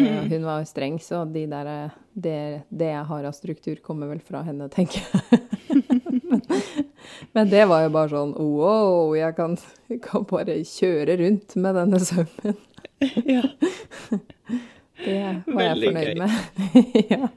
[0.00, 0.28] Mm.
[0.30, 0.94] hun var jo streng.
[0.98, 5.02] Så de der, eh, det, det jeg har av struktur, kommer vel fra henne, tenker
[5.04, 5.42] jeg.
[6.24, 6.40] men,
[7.34, 9.58] men det var jo bare sånn wow, jeg kan,
[9.90, 12.56] jeg kan bare kjøre rundt med denne sømmen.
[13.26, 13.42] Ja.
[15.00, 16.16] Det var jeg Veldig fornøyd gøy.
[16.20, 16.30] med.
[17.14, 17.28] ja.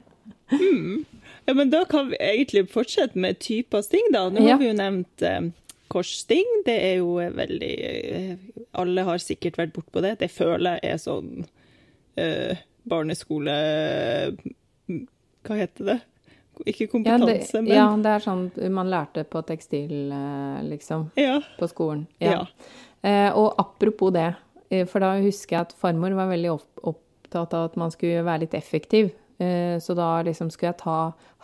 [1.46, 4.26] ja, men da kan vi egentlig fortsette med typer sting, da.
[4.28, 4.52] Nå Ja.
[4.54, 5.46] har vi jo nevnt eh,
[5.88, 6.44] korssting.
[6.66, 8.36] Det er jo eh, veldig eh,
[8.76, 10.18] Alle har sikkert vært bortpå det.
[10.20, 11.46] Det føler jeg er sånn
[12.20, 13.56] eh, barneskole
[14.90, 15.06] mm,
[15.48, 15.98] Hva heter det?
[16.68, 21.08] Ikke Ja kompetanse, det, men ja, det er sånn man lærte på tekstil, eh, liksom,
[21.18, 21.40] ja.
[21.58, 22.04] på skolen.
[22.22, 22.44] Ja.
[23.02, 24.28] Eh, og apropos det,
[24.90, 26.50] for da husker jeg at farmor var veldig
[26.90, 29.12] opptatt av at man skulle være litt effektiv.
[29.38, 30.98] Eh, så da liksom skulle jeg ta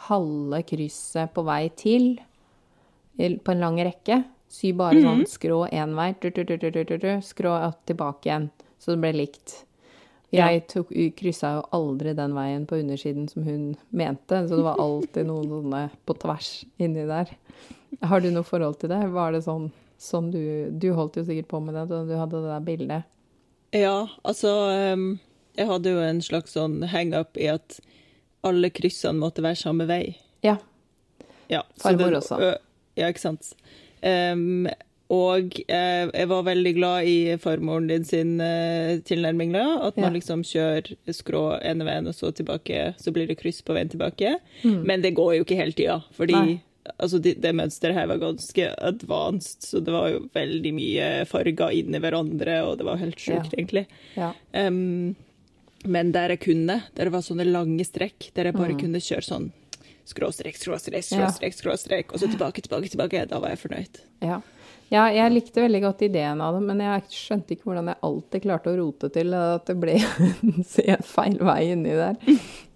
[0.08, 2.12] halve krysset på vei til,
[3.16, 4.22] på en lang rekke.
[4.50, 6.10] Sy bare sånn skrå én vei,
[7.22, 7.52] skrå
[7.86, 8.48] tilbake igjen,
[8.82, 9.60] så det ble likt.
[10.34, 14.82] Jeg tok, kryssa jo aldri den veien på undersiden som hun mente, så det var
[14.82, 16.50] alltid noen sånne på tvers
[16.82, 17.30] inni der.
[18.06, 19.00] Har du noe forhold til det?
[19.10, 22.42] Var det sånn, sånn du Du holdt jo sikkert på med det da du hadde
[22.44, 23.08] det der bildet.
[23.76, 25.18] Ja, altså ehm,
[25.58, 27.78] Jeg hadde jo en slags sånn hang-up i at
[28.46, 30.16] alle kryssene måtte være samme vei.
[30.42, 30.56] Ja.
[31.50, 32.38] Ja, Farmor også.
[32.96, 33.50] Ja, ikke sant.
[34.00, 34.64] Um,
[35.10, 39.64] og eh, jeg var veldig glad i farmoren din sin eh, tilnærming da.
[39.88, 40.16] At man Ja.
[40.20, 44.36] liksom kjører skrå ene veien, og så tilbake, så blir det kryss på veien tilbake.
[44.62, 44.84] Mm.
[44.86, 46.60] Men det går jo ikke hele tida, fordi Nei.
[46.98, 51.70] Altså, det, det mønsteret her var ganske advanced, så det var jo veldig mye farger
[51.78, 53.58] inni hverandre, og det var helt sjukt, Ja.
[53.58, 53.86] egentlig.
[54.16, 54.32] Ja.
[54.54, 55.14] Um,
[55.86, 58.80] men der jeg kunne, der det var sånne lange strekk, der jeg bare Mm.
[58.80, 59.50] kunne kjøre sånn
[60.10, 64.00] skråstrek, skråstrek, skråstrek, skråstrek, og så tilbake, tilbake, tilbake, da var jeg fornøyd.
[64.26, 64.40] Ja.
[64.90, 68.42] ja, jeg likte veldig godt ideen av det, men jeg skjønte ikke hvordan jeg alltid
[68.42, 69.94] klarte å rote til at det ble
[70.90, 72.16] en feil vei inni der.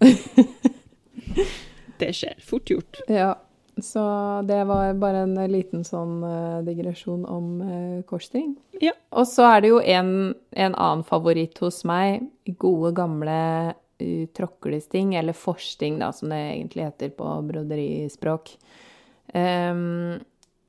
[1.98, 2.34] Det skjer.
[2.42, 3.00] Fort gjort.
[3.08, 3.34] Ja,
[3.82, 8.52] så det var bare en liten sånn eh, digresjon om uh, korsting.
[8.82, 8.92] Ja.
[9.10, 10.12] Og så er det jo en,
[10.50, 12.22] en annen favoritt hos meg.
[12.46, 13.38] Gode, gamle
[13.74, 18.54] uh, tråklesting, eller forsting, da, som det egentlig heter på broderispråk.
[19.34, 20.22] Um,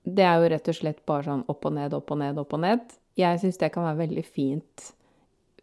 [0.05, 2.57] det er jo rett og slett bare sånn opp og ned, opp og ned, opp
[2.57, 2.99] og ned.
[3.19, 4.91] Jeg syns det kan være veldig fint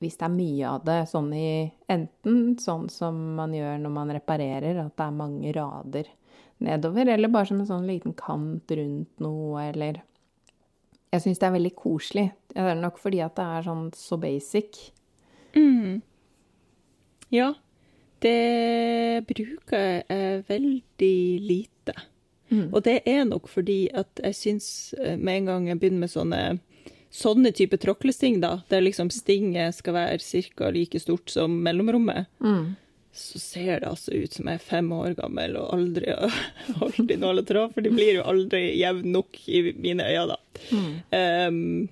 [0.02, 1.50] hvis det er mye av det, sånn i
[1.94, 6.08] enten sånn som man gjør når man reparerer, at det er mange rader
[6.64, 10.00] nedover, eller bare som en sånn liten kant rundt noe, eller
[11.12, 12.30] Jeg syns det er veldig koselig.
[12.48, 14.78] Det er nok fordi at det er sånn så basic.
[15.52, 16.00] Mm.
[17.28, 17.50] Ja,
[18.24, 21.12] det bruker jeg veldig
[21.44, 21.94] lite.
[22.48, 22.70] Mm.
[22.72, 24.66] Og det er nok fordi at jeg syns
[25.00, 26.42] eh, med en gang jeg begynner med sånne
[27.12, 30.16] Sånne type tråklesting, da, der liksom stinget skal være
[30.56, 30.70] ca.
[30.72, 32.70] like stort som mellomrommet, Mm.
[33.12, 36.36] Så ser det altså ut som jeg er fem år gammel og aldri har
[36.80, 40.38] holdt i nåletråd, for de blir jo aldri jevne nok i mine øyne, da.
[41.48, 41.90] Um,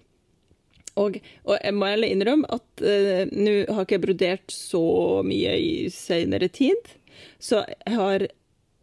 [1.01, 4.85] og, og jeg må ærlig innrømme at uh, nå har ikke jeg brodert så
[5.27, 6.97] mye i senere tid,
[7.41, 8.27] så jeg har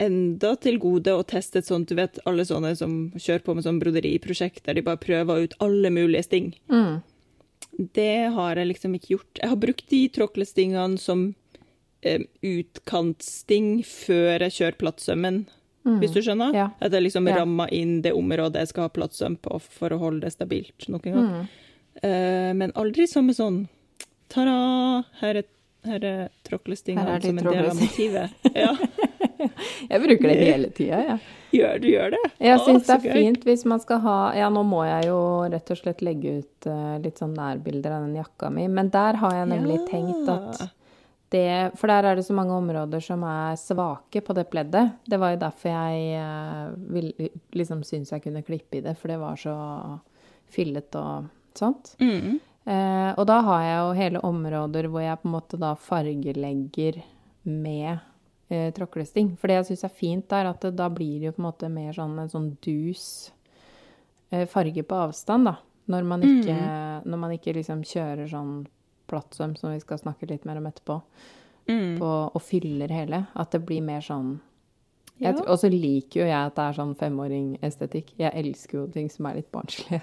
[0.01, 3.65] enda til gode å teste et sånt, du vet, alle sånne som kjører på med
[3.65, 6.51] sånn broderiprosjekt der de bare prøver ut alle mulige sting.
[6.69, 6.99] Mm.
[7.97, 9.41] Det har jeg liksom ikke gjort.
[9.41, 11.31] Jeg har brukt de tråklestingene som
[12.45, 15.39] utkantsting før jeg kjører plattsømmen,
[16.01, 16.51] hvis du skjønner?
[16.55, 16.65] Ja.
[16.83, 17.37] At jeg liksom Ja.
[17.39, 21.01] rammer inn det området jeg skal ha plattsøm på for å holde det stabilt noen
[21.01, 21.29] gang.
[21.31, 21.47] Mm.
[22.03, 23.67] Uh, men aldri som med sånn
[24.29, 25.43] ta-da, her er,
[25.87, 28.29] her er tråklestinga som en del av motivet.
[28.53, 28.75] Ja,
[29.89, 31.19] Jeg bruker det hele tida, jeg.
[31.53, 32.21] gjør du gjør det?
[32.41, 35.19] Jeg syns det er fint hvis man skal ha Ja, nå må jeg jo
[35.53, 39.13] rett og slett legge ut uh, litt sånn nærbilder av den jakka mi, men der
[39.21, 39.85] har jeg nemlig Ja.
[39.93, 40.73] tenkt at
[41.33, 44.93] det For der er det så mange områder som er svake på det pleddet.
[45.03, 47.09] Det var jo derfor jeg eh, vil,
[47.51, 49.55] liksom syntes jeg kunne klippe i det, for det var så
[50.47, 51.95] fyllet og sånt.
[51.99, 52.39] Mm.
[52.67, 57.01] Eh, og da har jeg jo hele områder hvor jeg på en måte da fargelegger
[57.47, 57.99] med
[58.51, 59.35] eh, tråklesting.
[59.39, 61.49] For det jeg syns er fint er at det, da blir det jo på en
[61.49, 63.05] måte mer sånn en sånn dus
[64.31, 65.57] eh, farge på avstand, da.
[65.87, 66.55] Når man ikke,
[67.07, 68.65] når man ikke liksom kjører sånn
[69.07, 71.01] plattsøm, som vi skal snakke litt mer om etterpå,
[71.67, 71.97] Mm.
[71.99, 73.27] på, og fyller hele.
[73.35, 74.39] At det blir mer sånn
[75.19, 75.31] Ja.
[75.33, 78.11] Og så liker jo jeg at det er sånn femåring-estetikk.
[78.19, 80.01] Jeg elsker jo ting som er litt barnslige.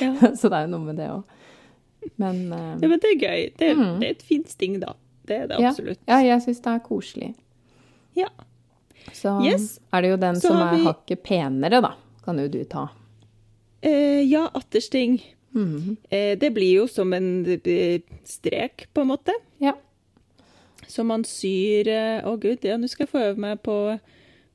[0.00, 0.12] Ja.
[0.38, 1.24] så det er jo noe med det òg.
[2.16, 3.56] Men uh, ja, men det er gøy.
[3.58, 3.98] Det, Mm.
[4.00, 4.92] det er et fint sting, da.
[5.26, 5.70] Det er det Ja.
[5.72, 5.98] absolutt.
[6.06, 7.34] Ja, jeg syns det er koselig.
[8.14, 8.28] Ja.
[9.12, 9.80] Så Yes.
[9.92, 11.94] er det jo den Så som er vi- hakket penere, da.
[12.24, 12.88] Kan jo du ta.
[13.82, 15.20] Eh, ja, attersting.
[16.10, 19.34] Eh, det blir jo som en eh, strek, på en måte.
[19.62, 19.74] Ja.
[20.88, 23.76] Så man syr Å, Å, gud, ja, nå skal jeg få øve meg på,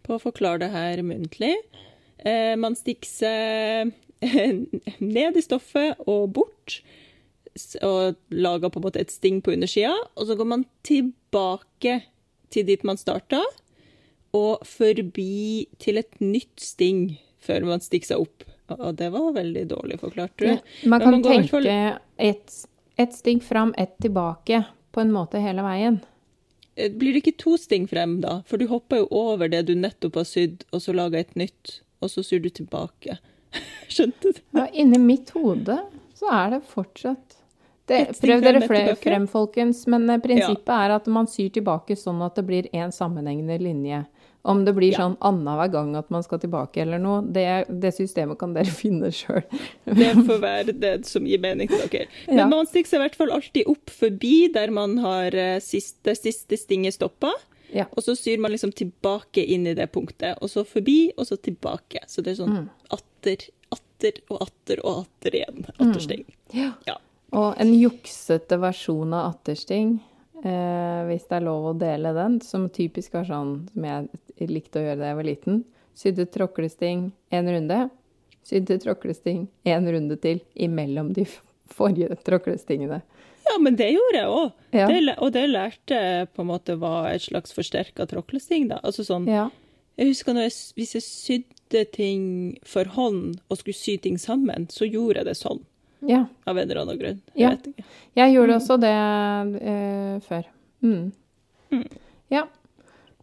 [0.06, 1.56] på å forklare det her muntlig.
[2.24, 3.94] Eh, man stikker seg
[5.16, 6.80] ned i stoffet og bort,
[7.86, 9.94] og lager på en måte et sting på undersida.
[10.18, 12.00] Og så går man tilbake
[12.54, 13.42] til dit man starta,
[14.34, 18.46] og forbi til et nytt sting før man stikker seg opp.
[18.72, 20.62] Og det var veldig dårlig forklart, tror jeg.
[20.88, 21.68] Man kan man tenke for...
[22.18, 22.62] ett
[22.96, 26.00] et sting fram, ett tilbake, på en måte hele veien.
[26.76, 28.42] Eh, Blir det ikke to sting frem, da?
[28.46, 31.80] For du hopper jo over det du nettopp har sydd, og så lager et nytt,
[32.04, 33.18] og så syr du tilbake.
[33.94, 34.42] Skjønte du?
[34.58, 35.80] Ja, inni mitt hode
[36.18, 37.40] så er det fortsatt
[37.90, 39.82] det, Prøv dere flere frem, folkens.
[39.92, 44.04] Men prinsippet prinsippet er at man syr tilbake sånn at det blir én sammenhengende linje.
[44.46, 44.98] Om det blir Ja.
[45.06, 49.08] sånn annenhver gang at man skal tilbake eller noe, det, det systemet kan dere finne
[49.16, 49.44] sjøl.
[49.86, 52.08] Det får være det som gir mening til dere.
[52.28, 52.48] Men Ja.
[52.52, 56.58] man stikker seg i hvert fall alltid opp forbi der man har eh, siste, siste
[56.60, 57.32] stinget stoppa.
[57.74, 57.86] Ja.
[57.96, 61.40] Og så syr man liksom tilbake inn i det punktet, og så forbi, og så
[61.42, 62.04] tilbake.
[62.12, 62.70] Så det er sånn Mm.
[62.92, 65.66] atter, atter og atter og atter igjen.
[65.80, 66.26] Attersting.
[66.52, 66.74] Ja.
[66.86, 66.98] Ja.
[67.32, 70.02] Og en juksete versjon av attersting,
[70.44, 74.80] eh, hvis det er lov å dele den, som typisk var sånn som jeg likte
[74.80, 75.64] å gjøre da jeg var liten.
[75.94, 77.90] Sydde tråklesting én runde,
[78.44, 81.26] sydde tråklesting én runde til imellom de
[81.74, 83.02] forrige tråklestingene.
[83.44, 84.52] Ja, men det gjorde jeg òg.
[84.72, 84.88] Ja.
[85.22, 88.70] Og det lærte jeg på en måte var et slags forsterka tråklesting.
[88.70, 88.80] da.
[88.84, 89.50] Altså sånn, Ja.
[89.96, 92.24] Jeg husker når jeg, hvis jeg sydde ting
[92.66, 95.62] for hånd og skulle sy ting sammen, så gjorde jeg det sånn.
[96.02, 96.26] Ja.
[96.48, 97.22] Av en eller annen grunn.
[97.36, 97.84] Jeg Ja.
[98.16, 100.44] Jeg gjorde også det eh, før.
[100.82, 101.12] Mm.
[101.72, 101.88] Mm.
[102.32, 102.48] Ja.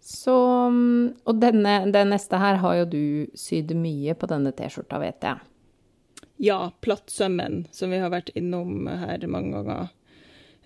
[0.01, 0.35] Så
[0.73, 3.05] mm, Og denne, det neste her har jo du
[3.39, 5.47] sydd mye på denne T-skjorta, vet jeg.
[6.41, 9.91] Ja, plattsømmen, som vi har vært innom her mange ganger.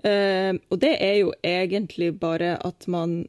[0.04, 3.22] Uh, og det er jo egentlig bare at man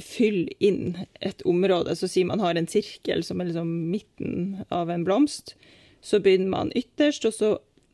[0.00, 1.94] fyller inn et område.
[1.98, 5.54] Så sier man har en sirkel som er liksom midten av en blomst.
[6.02, 7.52] Så begynner man ytterst, og så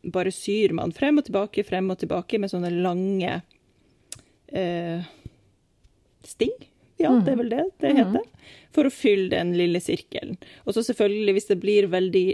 [0.08, 3.40] bare syr man frem og tilbake, frem og tilbake med sånne lange
[4.54, 5.12] uh,
[6.24, 6.56] sting.
[6.98, 8.24] Ja, det er vel det det heter.
[8.74, 10.36] For å fylle den lille sirkelen.
[10.66, 12.24] Og så selvfølgelig, hvis det blir veldig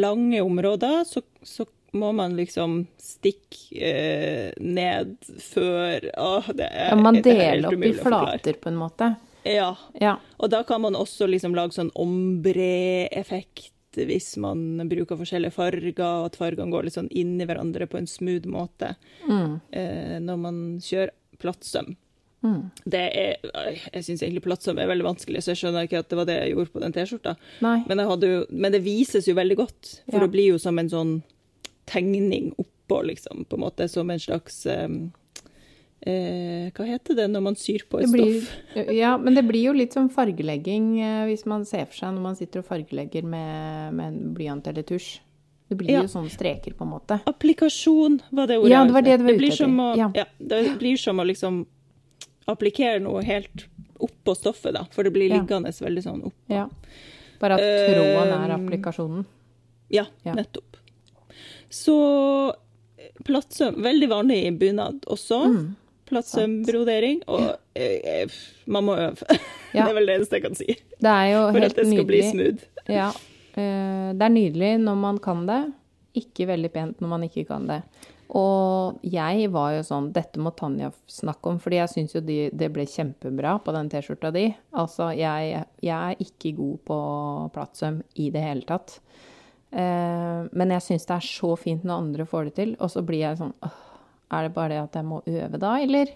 [0.00, 5.12] lange områder, så, så må man liksom stikke eh, ned
[5.44, 9.12] før Åh, det er, Ja, man er deler opp i flater, på en måte.
[9.46, 9.74] Ja.
[10.00, 10.16] Ja.
[10.40, 16.24] Og da kan man også liksom lage sånn ombre-effekt hvis man bruker forskjellige farger, og
[16.32, 18.96] at fargene går litt sånn inn i hverandre på en smooth måte
[19.28, 19.60] Mm.
[19.70, 21.94] eh, når man kjører plattsøm.
[22.44, 22.60] Mm.
[22.84, 23.36] Det er,
[23.94, 26.38] jeg syns egentlig plattsøm er veldig vanskelig, så jeg skjønner ikke at det var det
[26.42, 27.36] jeg gjorde på den T-skjorta.
[27.64, 28.04] Men,
[28.52, 30.24] men det vises jo veldig godt, for Ja.
[30.26, 31.14] det blir jo som en sånn
[31.88, 35.12] tegning oppå, liksom, på en måte, som en slags um,
[36.04, 38.88] eh, Hva heter det når man syr på et blir, stoff?
[39.02, 42.26] ja, men det blir jo litt som fargelegging eh, hvis man ser for seg når
[42.28, 45.14] man sitter og fargelegger med, med en blyant eller tusj.
[45.68, 46.02] Det blir Ja.
[46.04, 47.16] jo sånne streker, på en måte.
[47.24, 48.70] Applikasjon var det ordet.
[48.74, 49.96] Ja, det var det du var ute etter.
[49.96, 50.10] Ja.
[50.14, 51.64] ja, det blir som å liksom
[52.50, 53.66] applikere noe helt
[54.04, 55.40] oppå stoffet, da, for det blir Ja.
[55.40, 56.34] liggende veldig sånn opp.
[56.48, 56.68] Ja.
[57.40, 59.24] Bare at tråden er Um, applikasjonen.
[59.90, 60.34] Ja, Ja.
[60.34, 60.76] nettopp.
[61.70, 62.54] Så
[62.98, 65.44] eh, plattsøm, veldig vanlig i bunad også.
[65.50, 65.76] Mm,
[66.06, 67.22] Plattsømbrodering.
[67.28, 68.26] Og eh, eh,
[68.66, 69.24] man må øve.
[69.74, 69.88] Ja.
[69.88, 70.66] Det er vel det eneste jeg kan si.
[71.02, 72.30] Det er jo For helt at det skal bli nydelig.
[72.30, 72.64] smooth.
[72.94, 73.08] Ja.
[73.58, 75.62] eh, Det er nydelig når man kan det.
[76.14, 77.80] Ikke veldig pent når man ikke kan det.
[78.34, 82.38] Og jeg var jo sånn Dette må Tanja snakke om, fordi jeg syns jo de,
[82.50, 84.48] det ble kjempebra på den T-skjorta di.
[84.74, 86.98] Altså, jeg, jeg er ikke god på
[87.54, 88.98] plattsøm i det hele tatt.
[89.70, 93.04] Eh, men jeg syns det er så fint når andre får det til, og så
[93.06, 93.80] blir jeg sånn åh,
[94.34, 96.12] Er det bare det at jeg må øve da, eller?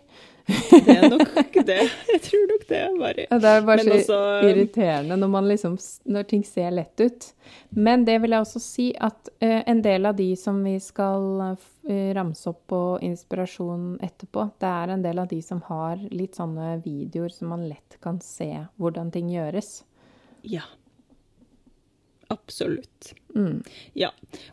[0.49, 1.81] Det er nok ikke det.
[2.09, 2.83] Jeg tror nok det.
[2.99, 3.25] Bare.
[3.29, 5.75] Det er bare Men så også- irriterende når, man liksom,
[6.09, 7.27] når ting ser lett ut.
[7.77, 11.29] Men det vil jeg også si at uh, en del av de som vi skal
[11.53, 16.41] uh, ramse opp på inspirasjon etterpå, det er en del av de som har litt
[16.41, 18.51] sånne videoer som man lett kan se
[18.81, 19.83] hvordan ting gjøres.
[20.49, 20.65] Ja.
[22.29, 23.15] Absolutt.
[23.35, 23.63] Mm.
[23.97, 24.11] Ja.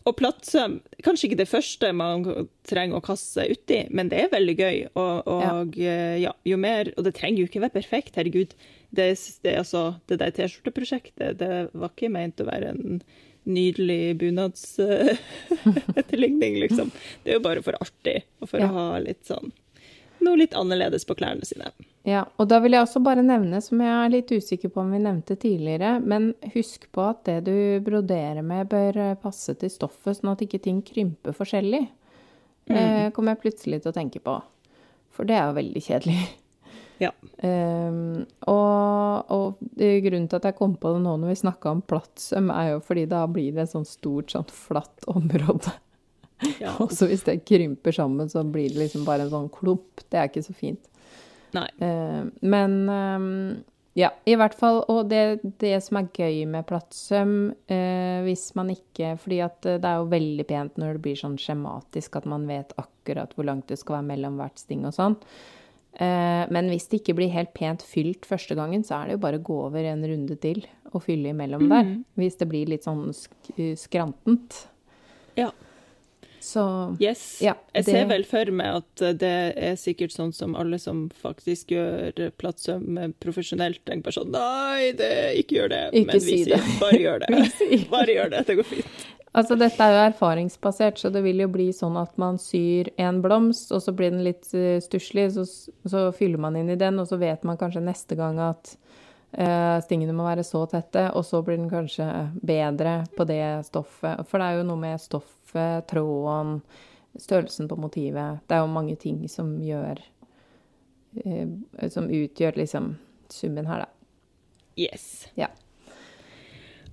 [0.08, 2.24] Og plattsøm, kanskje ikke det første man
[2.68, 4.78] trenger å kaste seg uti, men det er veldig gøy.
[4.96, 6.16] Og, og ja.
[6.22, 8.52] ja, jo mer Og det trenger jo ikke være perfekt, herregud.
[8.96, 9.10] Det,
[9.44, 13.02] det, altså, det der T-skjorteprosjektet, det var ikke ment å være en
[13.46, 16.88] nydelig bunadsetterligning, liksom.
[17.24, 18.68] Det er jo bare for artig, og for Ja.
[18.72, 19.52] å ha litt sånn
[20.24, 21.68] Noe litt annerledes på klærne sine.
[22.06, 24.92] Ja, og da vil jeg også bare nevne, som jeg er litt usikker på om
[24.94, 29.72] vi nevnte tidligere, men husk på at det du broderer med bør eh, passe til
[29.74, 31.82] stoffet, sånn at ikke ting krymper forskjellig.
[32.70, 34.38] Eh, kommer jeg plutselig til å tenke på.
[35.16, 36.24] For det er jo veldig kjedelig.
[36.96, 37.10] Ja.
[37.44, 41.82] Ehm, og, og grunnen til at jeg kom på det nå når vi snakka om
[41.84, 45.74] plattsøm, er jo fordi da blir det et sånt stort, sånn flatt område.
[46.62, 46.72] ja.
[46.80, 50.06] Og så hvis det krymper sammen, så blir det liksom bare en sånn klump.
[50.08, 50.88] Det er ikke så fint.
[51.56, 51.70] Nei.
[51.80, 53.64] Eh, men ehm,
[53.96, 54.82] ja, i hvert fall.
[54.92, 59.80] Og det, det som er gøy med plattsøm, eh, hvis man ikke Fordi at eh,
[59.80, 63.48] det er jo veldig pent når det blir sånn skjematisk, at man vet akkurat hvor
[63.48, 65.16] langt det skal være mellom hvert sting og sånn.
[65.96, 69.24] Eh, men hvis det ikke blir helt pent fylt første gangen, så er det jo
[69.24, 71.94] bare å gå over en runde til og fylle imellom der.
[72.20, 74.66] Hvis det blir litt sånn sk skrantent.
[75.40, 75.54] Ja.
[76.46, 76.64] Så
[77.02, 77.40] Yes.
[77.42, 81.08] Ja, jeg det- ser vel for meg at det er sikkert sånn som alle som
[81.10, 85.12] faktisk gjør plattsøm profesjonelt, tenker bare sånn Nei, det,
[85.42, 85.84] ikke gjør det.
[85.94, 86.80] Ikke Men vi si sier det.
[86.80, 87.90] bare gjør det.
[87.90, 88.44] Bare gjør det.
[88.52, 88.86] Det går fint.
[89.36, 93.18] Altså, dette er jo erfaringsbasert, så det vil jo bli sånn at man syr en
[93.22, 95.44] blomst, og så blir den litt uh, stusslig, så,
[95.90, 99.05] så fyller man inn i den, og så vet man kanskje neste gang at eh,
[99.84, 102.06] stingene må være så tette, og så blir den kanskje
[102.40, 104.22] bedre på det stoffet.
[104.30, 106.62] For det er jo noe med stoffet, tråden,
[107.20, 108.40] størrelsen på motivet.
[108.48, 110.00] Det er jo mange ting som gjør
[111.26, 112.94] eh, Som utgjør liksom
[113.32, 113.92] summen her, da.
[114.76, 115.28] Yes.
[115.40, 115.48] Ja.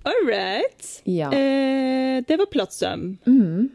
[0.03, 1.01] All right.
[1.07, 1.31] Ja.
[1.31, 3.17] Eh, det var plattsøm.
[3.27, 3.69] Mm.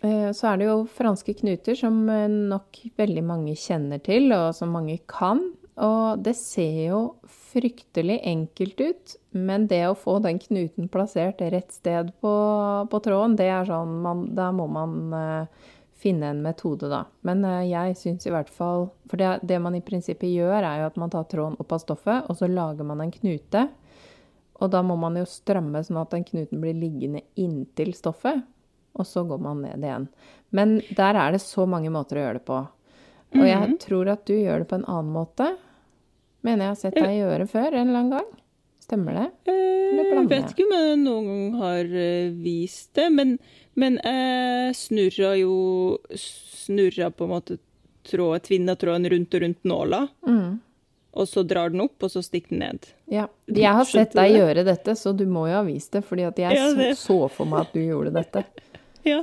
[0.00, 4.54] Eh, Så er det jo franske knuter, som eh, nok veldig mange kjenner til, og
[4.56, 5.42] som mange kan.
[5.78, 7.00] Og det ser jo
[7.52, 12.32] fryktelig enkelt ut, men det å få den knuten plassert rett sted på,
[12.90, 15.68] på tråden, det er sånn man, Da må man uh,
[15.98, 17.04] finne en metode, da.
[17.26, 20.82] Men uh, jeg syns i hvert fall For det, det, man i prinsippet gjør, er
[20.82, 23.68] jo at man tar tråden opp av stoffet, og så lager man en knute.
[24.58, 28.42] Og da må man jo stramme sånn at den knuten blir liggende inntil stoffet.
[28.98, 30.08] Og så går man ned igjen.
[30.50, 32.58] Men der er det så mange måter å gjøre det på.
[33.36, 33.78] Og jeg -hmm.
[33.78, 35.56] tror at du gjør det på en annen måte.
[36.48, 38.28] Mener jeg har sett deg gjøre før en eller annen gang.
[38.88, 39.52] Stemmer det?
[39.52, 43.34] Jeg vet ikke om jeg noen gang har eh, vist det, men,
[43.76, 45.56] men jeg snurra jo
[46.16, 47.58] Snurra på en måte
[48.08, 50.00] tråd, tvinna tråden rundt og rundt nåla.
[50.26, 50.58] Mm.
[51.18, 52.88] Og så drar den opp, og så stikker den ned.
[53.12, 53.26] Ja.
[53.48, 56.04] Jeg har sett deg gjøre dette, så du må jo ha vist det.
[56.04, 56.92] fordi at jeg ja, det.
[57.00, 58.44] så for meg at du gjorde dette.
[59.12, 59.22] ja.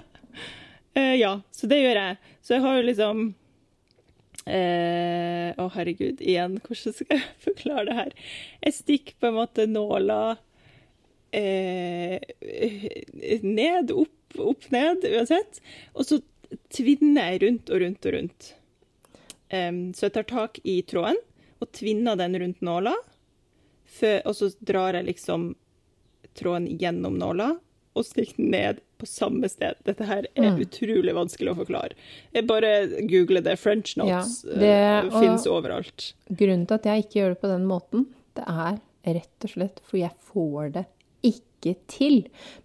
[0.97, 2.17] Uh, ja, så det gjør jeg.
[2.41, 3.25] Så jeg har jo liksom
[4.45, 8.11] Eh, å, herregud, igjen, hvordan skal jeg forklare det her?
[8.61, 10.19] Jeg stikker på en måte nåla
[11.33, 12.21] eh,
[13.41, 15.61] ned, opp, opp, ned, uansett.
[15.97, 16.21] Og så
[16.73, 18.51] tvinner jeg rundt og rundt og rundt.
[19.53, 21.19] Um, så jeg tar tak i tråden
[21.61, 22.95] og tvinner den rundt nåla.
[24.25, 25.53] og så drar jeg liksom
[26.35, 27.53] tråden gjennom nåla
[27.95, 29.79] og stikk den ned på samme sted.
[29.87, 30.59] Dette her er mm.
[30.65, 31.95] utrolig vanskelig å forklare.
[32.35, 32.73] Jeg bare
[33.09, 33.55] googler det.
[33.61, 34.75] French notes ja, det,
[35.07, 36.11] uh, fins overalt.
[36.29, 38.77] Grunnen til at jeg ikke gjør det på den måten, det er
[39.15, 40.85] rett og slett for jeg får det
[41.25, 42.21] ikke til.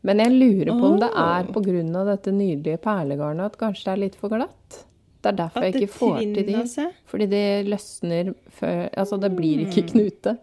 [0.06, 0.92] Men jeg lurer på oh.
[0.92, 2.04] om det er pga.
[2.12, 4.84] dette nydelige perlegarnet at kanskje det er litt for glatt.
[5.20, 6.84] Det er derfor jeg ikke får til de.
[7.10, 9.90] Fordi det løsner før Altså, det blir ikke mm.
[9.92, 10.36] knute.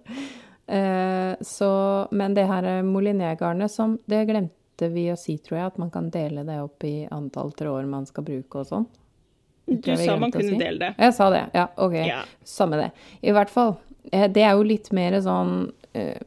[0.67, 1.71] Uh, så,
[2.11, 5.89] men det her molinégarnet som Det glemte glemte vi å si, tror jeg, at man
[5.91, 8.85] kan dele det opp i antall tråder man skal bruke og sånn.
[9.65, 10.57] Du sa man kunne si.
[10.57, 10.95] dele det.
[10.97, 11.49] Jeg sa det.
[11.53, 11.93] Ja, OK.
[11.93, 12.23] Ja.
[12.43, 12.91] Samme det.
[13.21, 13.75] I hvert fall.
[14.11, 16.17] Eh, det er jo litt mer sånn eh,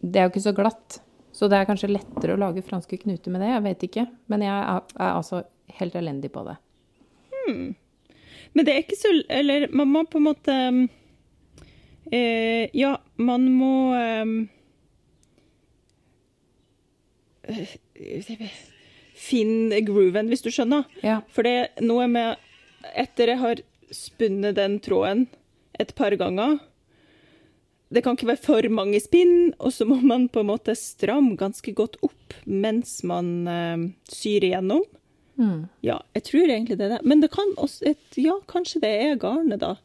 [0.00, 1.00] Det er jo ikke så glatt.
[1.32, 3.50] Så det er kanskje lettere å lage franske knuter med det.
[3.50, 4.06] Jeg vet ikke.
[4.28, 5.42] Men jeg er, er altså
[5.80, 6.56] helt elendig på det.
[7.32, 7.74] Hmm.
[8.54, 10.54] Men det er ikke så Eller man må på en måte
[12.10, 14.24] eh, Ja, man må eh,
[19.16, 20.84] Finn grooven, hvis du skjønner.
[21.04, 21.20] Ja.
[21.32, 22.42] For det er noe med
[22.94, 25.24] Etter jeg har spunnet den tråden
[25.80, 26.58] et par ganger
[27.90, 31.34] Det kan ikke være for mange spinn, og så må man på en måte stramme
[31.38, 34.82] ganske godt opp mens man uh, syr igjennom.
[35.38, 35.68] Mm.
[35.86, 37.02] Ja, jeg tror egentlig det er det.
[37.06, 39.76] Men det kan også et, Ja, kanskje det er garnet, da.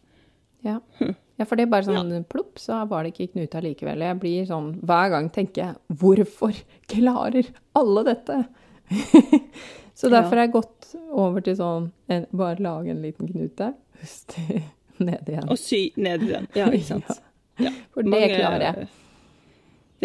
[0.66, 0.80] Ja.
[0.98, 1.14] Hm.
[1.42, 2.20] Ja, for det er bare sånn ja.
[2.30, 4.04] plopp, så var det ikke knuta likevel.
[4.06, 6.60] Jeg blir sånn Hver gang tenker jeg Hvorfor
[6.92, 7.48] klarer
[7.80, 8.36] alle dette?
[9.98, 13.72] så derfor har jeg gått over til sånn en, Bare lage en liten knute,
[14.04, 14.62] huske
[15.08, 15.50] ned igjen.
[15.50, 16.46] Og sy ned igjen.
[16.54, 17.10] Ja, ikke sant.
[17.66, 17.74] ja.
[17.96, 18.90] For det mange, klarer jeg.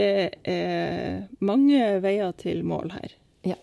[0.01, 0.11] Det
[0.49, 3.13] er mange veier til mål her.
[3.45, 3.61] Ja.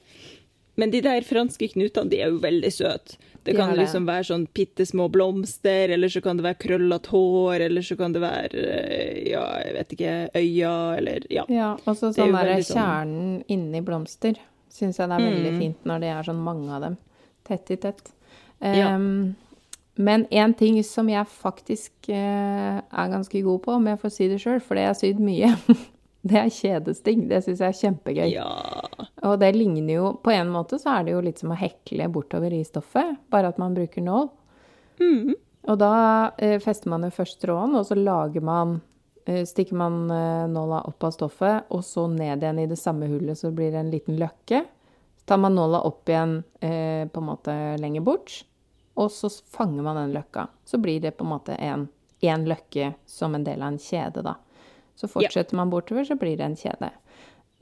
[0.78, 3.18] Men de der franske knutene, de er jo veldig søte.
[3.44, 3.82] Det kan det.
[3.82, 7.98] liksom være sånn bitte små blomster, eller så kan det være krøllete hår, eller så
[8.00, 11.46] kan det være eh, ja, jeg vet ikke, øya, eller ja.
[11.52, 13.44] Ja, og så sånn derre sånn...
[13.52, 14.40] inni blomster
[14.74, 15.62] syns jeg det er veldig mm.
[15.62, 17.00] fint når det er sånn mange av dem
[17.44, 18.14] tett i tett.
[18.64, 18.92] Um, ja.
[19.96, 24.30] Men en ting som jeg faktisk uh, er ganske god på, om jeg får si
[24.32, 25.52] det sjøl, for jeg har sydd mye,
[26.30, 27.26] det er kjedesting.
[27.28, 28.28] Det syns jeg er kjempegøy.
[28.32, 28.48] Ja.
[29.28, 32.08] Og det ligner jo På en måte så er det jo litt som å hekle
[32.12, 34.30] bortover i stoffet, bare at man bruker nål.
[35.02, 35.34] Mm.
[35.72, 35.94] Og da
[36.38, 38.78] eh, fester man jo først tråden, og så lager man
[39.26, 43.08] eh, Stikker man eh, nåla opp av stoffet, og så ned igjen i det samme
[43.12, 44.64] hullet, så blir det en liten løkke.
[45.20, 48.42] Så tar man nåla opp igjen eh, på en måte lenger bort,
[49.00, 50.48] og så fanger man den løkka.
[50.68, 51.88] Så blir det på en måte en,
[52.24, 54.38] en løkke som en del av en kjede, da.
[54.96, 56.92] Så fortsetter man bortover, så blir det en kjede.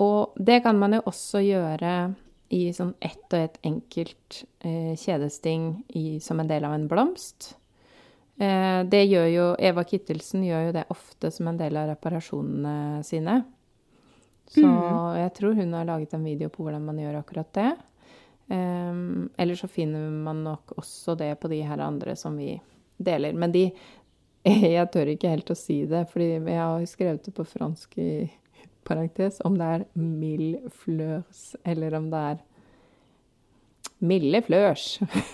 [0.02, 1.94] Og det kan man jo også gjøre
[2.52, 7.54] i sånn ett og ett enkelt eh, kjedesting i, som en del av en blomst.
[8.42, 13.06] Eh, det gjør jo Eva Kittelsen gjør jo det ofte som en del av reparasjonene
[13.08, 13.38] sine.
[14.52, 15.22] Så mm.
[15.22, 17.72] jeg tror hun har laget en video på hvordan man gjør akkurat det.
[18.52, 22.58] Um, eller så finner man nok også det på de her andre som vi
[23.00, 23.32] deler.
[23.34, 23.70] Men de,
[24.76, 28.12] Jeg tør ikke helt å si det, fordi jeg har skrevet det på fransk i
[28.88, 32.40] parentes, om det er mille fleurs, eller om det er
[34.02, 34.86] milde flørs.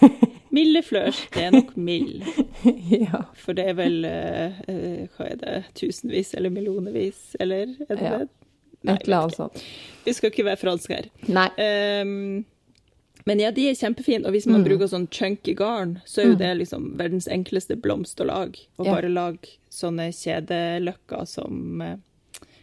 [0.57, 1.21] milde flørs.
[1.33, 2.25] Det er nok mild.
[3.05, 3.23] ja.
[3.39, 4.59] For det er vel uh,
[5.15, 5.55] Hva er det?
[5.79, 8.17] Tusenvis eller millionevis, eller er det ja.
[8.19, 8.29] det?
[8.83, 9.63] Nei, Et eller annet sånt.
[10.05, 11.07] Vi skal ikke være fransk her.
[11.31, 11.47] Nei.
[12.03, 12.45] Um,
[13.27, 14.67] Men ja, de er kjempefine, og hvis man Mm.
[14.69, 18.67] bruker sånn chunky garn, så er jo det liksom verdens enkleste blomst å lage.
[18.79, 18.93] Og Ja.
[18.95, 21.97] bare lage sånne kjedeløkker som eh,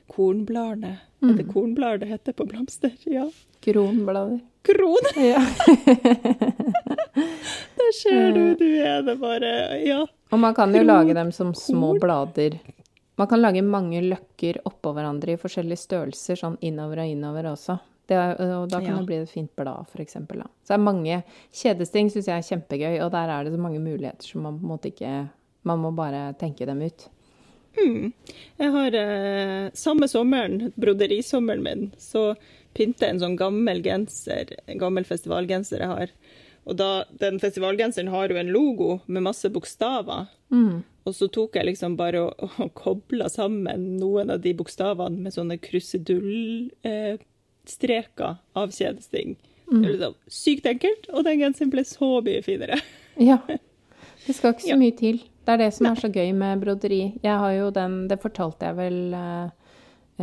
[0.09, 0.99] kornbladene.
[1.23, 1.37] Er Mm.
[1.37, 2.93] det kornblader det heter på blomster?
[3.07, 3.29] Ja.
[3.63, 4.41] Kronblader.
[4.65, 5.05] Kron!
[5.17, 5.39] Ja.
[7.77, 10.07] Der ser du, du er det bare Ja.
[10.33, 12.59] Og man kan jo Kron- lage dem som små blader.
[13.19, 17.79] Man kan lage mange løkker oppå hverandre i forskjellige størrelser, sånn innover og innover også.
[18.07, 18.97] Det og da kan Ja.
[18.99, 20.43] det bli et fint blad, eksempel.
[20.63, 23.81] Så det er mange Kjedesting syns jeg er kjempegøy, og der er det så mange
[23.81, 25.29] muligheter som man på en måte ikke
[25.65, 27.09] Man må bare tenke dem ut.
[27.75, 32.35] Jeg har eh, samme sommeren, broderisommeren min, så
[32.77, 36.13] pynte jeg en sånn gammel genser, en gammel festivalgenser jeg har.
[36.67, 40.29] Og da, den festivalgenseren har jo en logo med masse bokstaver.
[41.05, 45.33] Og så tok jeg liksom bare og, og kobla sammen noen av de bokstavene med
[45.35, 46.71] sånne krusedull...
[46.85, 47.17] eh,
[47.71, 49.37] streker av kjedesting.
[49.65, 52.81] Det er liksom sykt enkelt, og den genseren ble så mye finere.
[53.17, 53.39] Ja.
[53.47, 55.21] Det skal ikke så mye til.
[55.45, 57.03] Det er det som er så gøy med broderi.
[57.23, 59.51] Jeg har jo den Det fortalte jeg vel eh,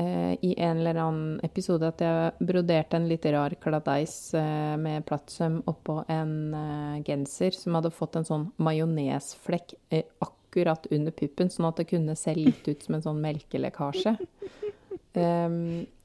[0.02, 5.06] eh, i en eller annen episode, at jeg broderte en litt rar kladeis eh, med
[5.08, 11.50] plattsøm oppå en eh, genser som hadde fått en sånn majonesflekk eh, akkurat under puppen,
[11.54, 14.18] sånn at det kunne se litt ut som en sånn melkelekkasje.
[14.20, 15.88] S-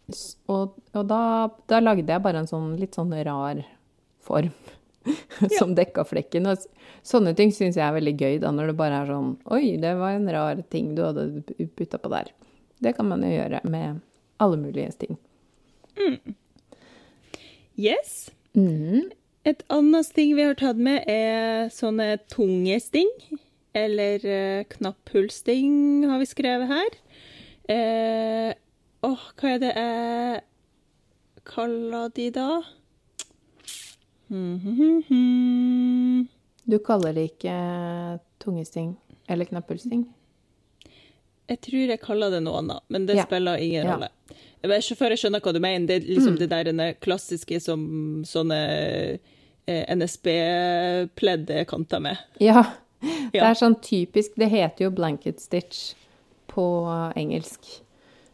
[0.53, 1.21] og og da,
[1.69, 3.63] da lagde jeg bare en sånn litt sånn rar
[4.25, 4.53] form
[5.59, 6.49] som dekka flekken.
[6.51, 6.65] Og
[7.07, 9.95] sånne ting syns jeg er veldig gøy, da, når det bare er sånn Oi, det
[10.01, 11.29] var en rar ting du hadde
[11.79, 12.33] putta på der.
[12.83, 14.03] Det kan man jo gjøre med
[14.43, 15.17] alle mulige ting.
[17.77, 18.31] Yes.
[18.57, 19.13] Mm.
[19.47, 23.11] Et annet sting vi har tatt med, er sånne tunge sting.
[23.77, 26.97] Eller eh, knapphullsting, har vi skrevet her.
[27.69, 28.55] Eh,
[29.07, 30.43] åh, hva er det jeg
[31.47, 32.49] kaller de da?
[36.67, 37.57] Du kaller det ikke
[38.43, 38.97] tungesting
[39.31, 40.05] eller knapphullsting?
[41.47, 43.25] Jeg tror jeg kaller det noe annet, men det Ja.
[43.25, 43.95] spiller ingen Ja.
[43.95, 44.09] rolle.
[44.97, 45.87] Før jeg skjønner hva du mener.
[45.87, 49.21] Det er liksom det der klassiske som sånne
[49.69, 52.19] eh, NSB-pledd er kanta med.
[52.41, 52.65] Ja.
[53.01, 55.95] Det er sånn typisk Det heter jo blanket stitch
[56.49, 57.83] på engelsk.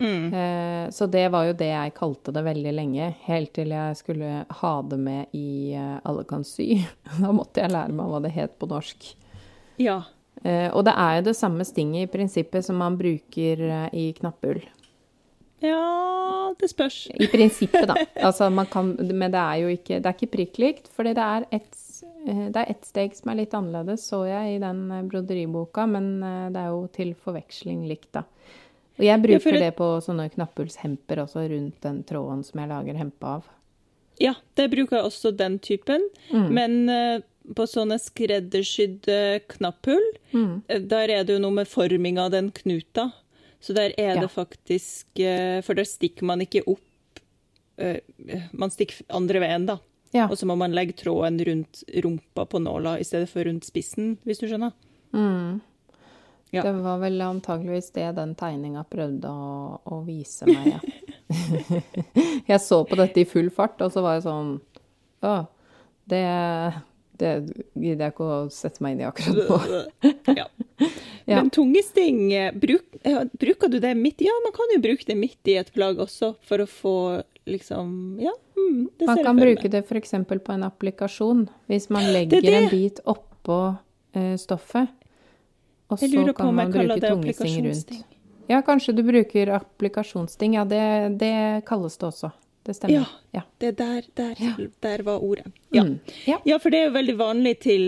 [0.01, 4.45] Eh, Så det var jo det jeg kalte det veldig lenge, helt til jeg skulle
[4.49, 6.81] ha det med i eh, Alle kan sy.
[7.21, 9.15] Da måtte jeg lære meg hva det het på norsk.
[9.79, 10.03] Ja.
[10.45, 14.63] Eh, Og det er jo det samme stinget i prinsippet som man bruker i knappull.
[15.63, 17.05] Ja, det spørs.
[17.15, 17.95] I prinsippet, da.
[18.27, 21.29] Altså, man kan, men det er jo ikke, det er ikke prikk likt, fordi det
[21.29, 21.79] er ett
[22.23, 26.21] det er ett steg som er litt annerledes, så jeg i den broderiboka, men
[26.55, 28.23] det er jo til forveksling likt, da.
[28.99, 33.25] Og jeg bruker det- på sånne knapphullshemper også, rundt den tråden som jeg lager hempe
[33.25, 33.45] av.
[34.21, 36.03] Ja, det bruker jeg også den typen.
[36.31, 36.49] Mm.
[36.53, 37.21] Men uh,
[37.55, 40.63] på sånne skreddersydde knapphull, Mm.
[40.69, 43.13] eh, der er det jo noe med forming av den knuta.
[43.61, 44.21] Så der er Ja.
[44.21, 46.81] det faktisk uh, For der stikker man ikke opp
[47.81, 47.97] uh,
[48.53, 49.79] Man stikker andre veien, da.
[50.13, 50.27] Ja.
[50.29, 54.19] Og så må man legge tråden rundt rumpa på nåla i stedet for rundt spissen,
[54.27, 54.73] hvis du skjønner.
[56.53, 56.63] Ja.
[56.67, 59.53] Det var vel antageligvis det den tegninga prøvde å,
[59.89, 60.75] å vise meg.
[60.75, 60.81] Ja.
[62.53, 64.51] jeg så på dette i full fart, og så var jeg sånn
[65.25, 65.37] Å,
[66.13, 66.27] det,
[67.17, 67.31] det
[67.73, 69.81] gidder jeg ikke å sette meg inn i akkurat nå.
[70.43, 70.47] ja.
[71.25, 71.39] Ja.
[71.39, 74.27] Men tungesting, eh, bruk, eh, bruker du det midt i?
[74.27, 76.97] Ja, man kan jo bruke det midt i et plagg også, for å få
[77.47, 80.11] liksom Ja, mm, det Man kan bruke det f.eks.
[80.29, 81.49] på en applikasjon.
[81.67, 82.55] Hvis man legger det.
[82.55, 83.77] en bit oppå
[84.15, 84.91] eh, stoffet,
[85.93, 87.93] og så kan man bruke tungesting rundt.
[88.51, 90.57] Ja, kanskje du bruker applikasjonssting.
[90.59, 90.83] Ja, det,
[91.21, 91.35] det
[91.69, 92.33] kalles det også.
[92.63, 92.95] Det stemmer.
[92.95, 93.05] Ja.
[93.39, 93.43] Ja.
[93.59, 95.49] Det der, der, der var ordet.
[95.75, 95.83] Ja.
[95.87, 95.97] Mm.
[96.27, 96.37] ja.
[96.47, 97.85] ja, for det er jo veldig vanlig til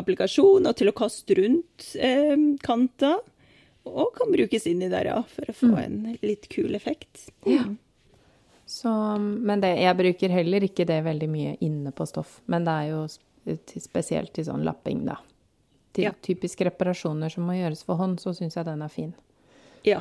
[0.00, 3.20] applikasjon og til å kaste rundt eh, kanter.
[3.84, 5.78] Og kan brukes inni der, ja, for å få Mm.
[5.84, 7.26] en litt kul effekt.
[8.66, 12.38] Så, men det, jeg bruker heller ikke det veldig mye inne på stoff.
[12.46, 13.02] Men det er jo
[13.84, 15.18] spesielt til sånn lapping, da.
[15.94, 16.10] Til Ja.
[16.26, 19.14] typiske reparasjoner som må gjøres for hånd, så syns jeg den er fin.
[19.86, 20.00] Ja.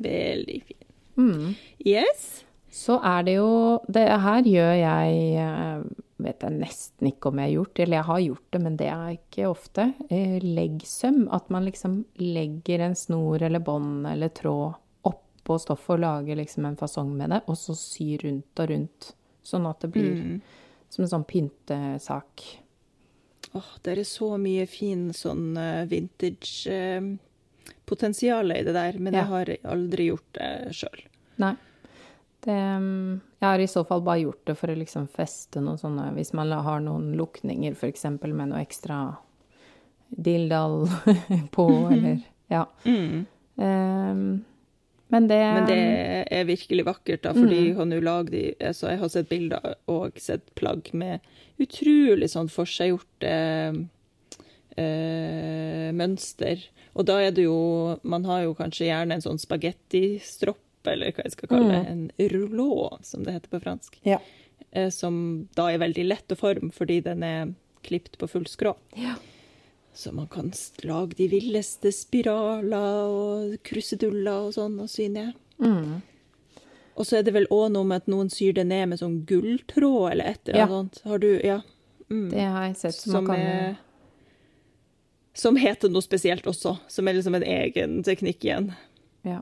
[0.00, 0.76] Veldig fin.
[1.16, 1.54] Mm.
[1.86, 2.44] Yes.
[2.74, 5.82] Så er det jo Det her gjør jeg eh,
[6.24, 8.86] Vet jeg nesten ikke om jeg har gjort, eller jeg har gjort det, men det
[8.88, 9.84] er ikke ofte.
[10.08, 11.28] Eh, Leggsøm.
[11.34, 16.64] At man liksom legger en snor eller bånd eller tråd oppå stoffet og lager liksom
[16.70, 19.10] en fasong med det, og så syr rundt og rundt.
[19.44, 20.40] Sånn at det blir
[20.88, 22.44] som en sånn pyntesak.
[23.54, 25.54] Åh, det er så mye fin sånn
[25.90, 29.18] vintage-potensial i det der, men Ja.
[29.20, 31.00] jeg har aldri gjort det sjøl.
[31.36, 31.54] Nei.
[32.44, 35.78] Det mm, Jeg har i så fall bare gjort det for å liksom feste noen
[35.80, 39.16] sånne Hvis man har noen lukninger, eksempel, med noe ekstra
[40.10, 40.88] dilldall
[41.56, 42.18] på, eller
[42.50, 42.66] Ja.
[42.84, 43.26] Mm.
[43.56, 44.44] Um,
[45.12, 45.80] men det Men det
[46.32, 47.76] er virkelig vakkert, da, fordi mm.
[47.78, 51.20] hun lager de altså Jeg har sett bilder og sett plagg med
[51.60, 53.34] utrolig sånn forseggjorte
[54.76, 56.64] eh, mønster.
[56.94, 61.26] Og da er det jo Man har jo kanskje gjerne en sånn spagettistropp, eller hva
[61.26, 61.82] jeg skal kalle det.
[61.84, 61.92] Mm.
[61.92, 64.00] En rouleau, som det heter på fransk.
[64.08, 64.18] Ja.
[64.72, 68.74] Eh, som da er veldig lett å forme fordi den er klipt på full skrå.
[68.98, 69.14] Ja.
[69.94, 70.50] Så man kan
[70.82, 75.36] lage de villeste spiraler og kruseduller og sånn og sy ned.
[75.62, 76.00] Mm.
[76.94, 79.20] Og så er det vel òg noe med at noen syr det ned med sånn
[79.28, 81.10] gulltråd eller et eller annet Ja.
[81.10, 81.60] Har du Ja.
[82.10, 82.28] Mm.
[82.30, 82.94] Det har jeg sett.
[82.94, 83.76] Som, som man kan er,
[85.34, 86.76] Som heter noe spesielt også.
[86.88, 88.72] Som er liksom en egen teknikk igjen.
[89.22, 89.40] Ja.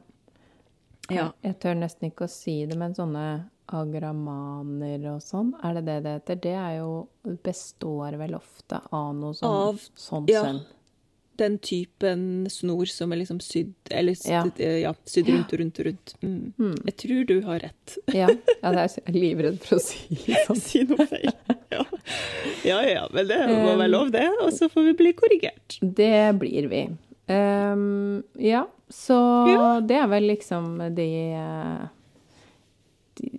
[1.10, 1.32] ja.
[1.42, 5.98] Jeg tør nesten ikke å si det, men sånne agramaner og sånn, er det det
[6.04, 6.38] det heter?
[6.48, 6.92] Det er jo
[7.46, 10.42] Består vel ofte av noe sånn, av, sånn ja,
[11.38, 14.42] Den typen snor som er liksom sydd Eller ja.
[14.58, 16.14] ja, sydd rundt og rundt og rundt.
[16.24, 16.50] Mm.
[16.58, 16.74] Mm.
[16.90, 17.96] Jeg tror du har rett.
[18.20, 18.26] ja,
[18.58, 20.60] ja jeg er livredd for å si sånn.
[20.60, 21.30] si noe feil.
[21.72, 21.86] Ja.
[22.66, 24.26] ja ja, men det må være lov, det.
[24.42, 25.78] Og så får vi bli korrigert.
[25.80, 26.84] Det blir vi.
[27.30, 29.16] Um, ja, så
[29.86, 31.86] det er vel liksom de uh,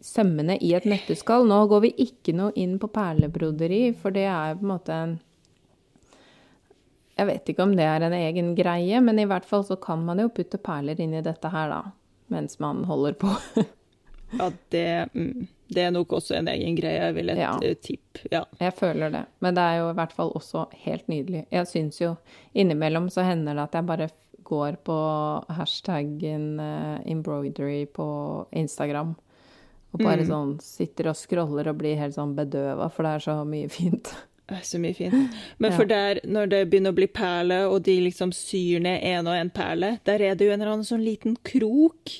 [0.04, 1.48] sømmene i et nøtteskall.
[1.50, 5.20] Nå går vi ikke noe inn på perlebroderi, for det er på en måte en
[7.14, 10.02] Jeg vet ikke om det er en egen greie, men i hvert fall så kan
[10.06, 11.92] man jo putte perler inn i dette her, da.
[12.34, 13.30] Mens man holder på.
[14.40, 17.52] ja, det, mm, det, er nok også en egen greie, vil jeg ja.
[17.86, 18.24] tippe.
[18.32, 18.42] Ja.
[18.58, 19.24] Jeg føler det.
[19.46, 21.46] Men det er jo i hvert fall også helt nydelig.
[21.54, 22.16] Jeg syns jo
[22.58, 24.10] innimellom så hender det at jeg bare
[24.44, 24.98] går på
[25.54, 28.08] hashtaggen uh, embroidery på
[28.52, 29.14] Instagram.
[29.94, 30.30] Og bare mm.
[30.30, 34.14] sånn sitter og scroller og blir helt sånn bedøva, for det er så mye fint.
[34.62, 35.34] Så mye fint.
[35.58, 39.30] Men for der, når det begynner å bli perler, og de liksom syr ned en
[39.32, 42.12] og en perle, der er det jo en eller annen sånn liten krok.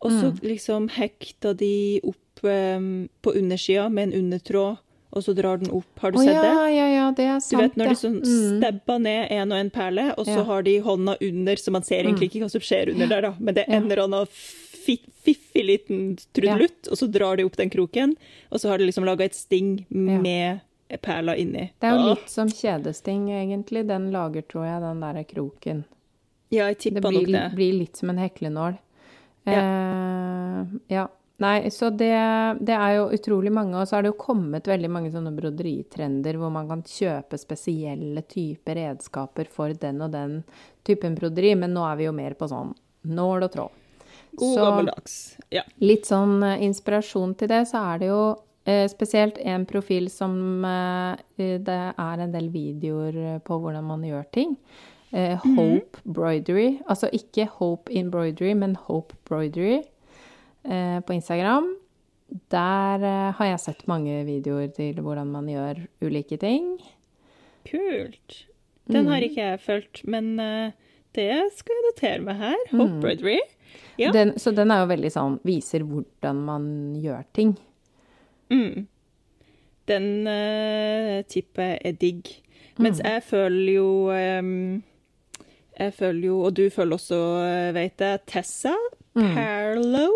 [0.00, 0.40] Og så mm.
[0.48, 2.88] liksom hekter de opp um,
[3.22, 4.80] på undersida med en undertråd,
[5.12, 5.92] og så drar den opp.
[6.00, 6.72] Har du oh, sett ja, det?
[6.72, 8.34] Ja, ja, det er sant, Du vet når de sånn mm.
[8.56, 10.48] stebber ned en og en perle, og så ja.
[10.48, 12.32] har de hånda under, så man ser egentlig mm.
[12.32, 13.32] ikke hva som skjer under der, da.
[13.38, 14.34] Men det er en eller annen
[14.82, 16.92] fiffig liten trudelutt, ja.
[16.92, 18.14] og så drar de opp den kroken,
[18.50, 20.60] og så har de liksom laga et sting med
[20.90, 21.00] ja.
[21.02, 21.70] perler inni.
[21.78, 23.86] Det er jo litt som kjedesting, egentlig.
[23.88, 25.82] Den lager, tror jeg, den der kroken.
[26.52, 27.38] Ja, jeg tippa nok det.
[27.38, 28.78] Det blir litt som en heklenål.
[29.48, 29.58] Ja.
[29.58, 31.08] Eh, ja.
[31.42, 32.12] Nei, så det,
[32.60, 36.36] det, er jo utrolig mange, og så har det jo kommet veldig mange sånne broderitrender
[36.38, 40.36] hvor man kan kjøpe spesielle typer redskaper for den og den
[40.86, 42.70] typen broderi, men nå er vi jo mer på sånn
[43.10, 43.80] nål og tråd.
[44.40, 45.18] God så, gammeldags.
[45.52, 45.64] Ja.
[45.82, 48.22] Litt sånn uh, inspirasjon til det, så er det jo
[48.64, 54.26] eh, spesielt en profil som eh, Det er en del videoer på hvordan man gjør
[54.34, 54.56] ting.
[55.12, 56.80] Eh, Hope Broidery.
[56.86, 59.82] Altså ikke Hope Embroidery, men Hope Broidery
[60.62, 61.72] på Instagram.
[62.54, 63.02] Der
[63.34, 66.76] har jeg sett mange videoer til hvordan man gjør ulike ting.
[67.66, 68.36] Kult.
[68.86, 69.26] Den har mm.
[69.26, 70.36] ikke jeg fulgt, men
[71.18, 72.62] det skal jeg notere meg her.
[72.70, 73.00] Hope mm.
[73.02, 73.40] Broidery.
[74.00, 74.12] Ja.
[74.14, 76.64] Den, så den er jo veldig sånn Viser hvordan man
[77.02, 77.52] gjør ting.
[78.52, 78.86] Mm.
[79.90, 82.30] Den uh, tipper er digg.
[82.80, 83.06] Mens mm.
[83.08, 84.80] jeg føler jo um,
[85.76, 88.74] Jeg føler jo, og du føler også, eh, vet jeg, Tessa
[89.16, 89.32] mm.
[89.34, 90.08] Parlo.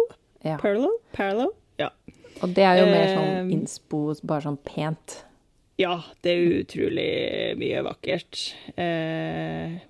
[0.44, 0.56] Ja.
[0.60, 0.90] Perlo?
[1.16, 1.50] Perlo?
[1.80, 1.90] Ja.
[2.44, 5.22] Og det er jo mer sånn innspo, bare sånn pent.
[5.80, 7.08] Ja, det er utrolig
[7.60, 8.42] mye vakkert.
[8.76, 9.80] Uh,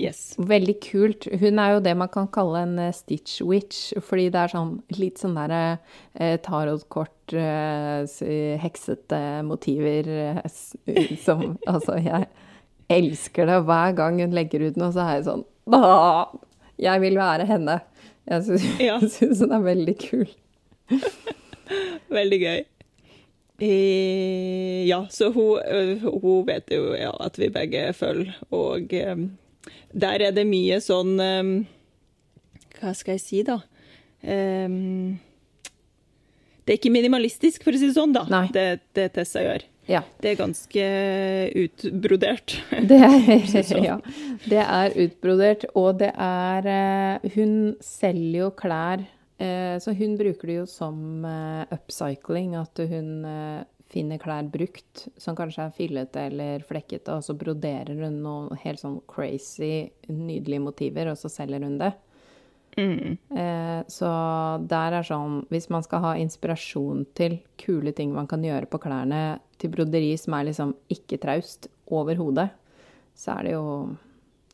[0.00, 0.20] Yes.
[0.38, 1.26] Veldig kult.
[1.40, 4.74] Hun er jo det man kan kalle en uh, stitch witch, fordi det er sånn
[4.96, 8.06] litt sånn derre uh, tarotkort, uh,
[8.64, 10.40] heksete motiver uh,
[11.20, 12.30] som Altså, jeg
[12.90, 13.60] elsker det.
[13.68, 16.32] Hver gang hun legger ut noe, så er jeg sånn Åh,
[16.80, 17.76] jeg vil være henne.
[18.30, 18.96] Jeg syns, ja.
[18.98, 20.28] hun er veldig kul.
[22.18, 22.60] veldig gøy.
[23.60, 25.60] Eh, ja, så hun,
[26.00, 28.88] hun vet jo ja, at vi begge følger, og
[29.92, 31.50] der er det mye sånn um,
[32.78, 33.60] Hva skal jeg si, da?
[34.22, 35.18] Um,
[36.64, 38.46] det er ikke minimalistisk, for å si det sånn, da, Nei.
[38.54, 39.64] det, det Tessa gjør.
[39.90, 40.04] Ja.
[40.22, 40.84] Det er ganske
[41.64, 42.54] utbrodert.
[42.90, 43.96] Det er, ja,
[44.46, 49.02] det er utbrodert, og det er eh, Hun selger jo klær,
[49.42, 52.54] eh, så hun bruker det jo som eh, upcycling.
[52.60, 53.24] At hun
[53.90, 58.82] finner klær brukt som kanskje er fillete eller flekkete, og så broderer hun noen helt
[58.82, 61.90] sånn crazy, nydelige motiver, og så selger hun det.
[62.78, 63.16] Mm.
[63.34, 64.08] Eh, så
[64.70, 68.78] der er sånn Hvis man skal ha inspirasjon til kule ting man kan gjøre på
[68.78, 72.46] klærne til broderi som er liksom ikke traust overhodet,
[73.18, 73.66] så er det jo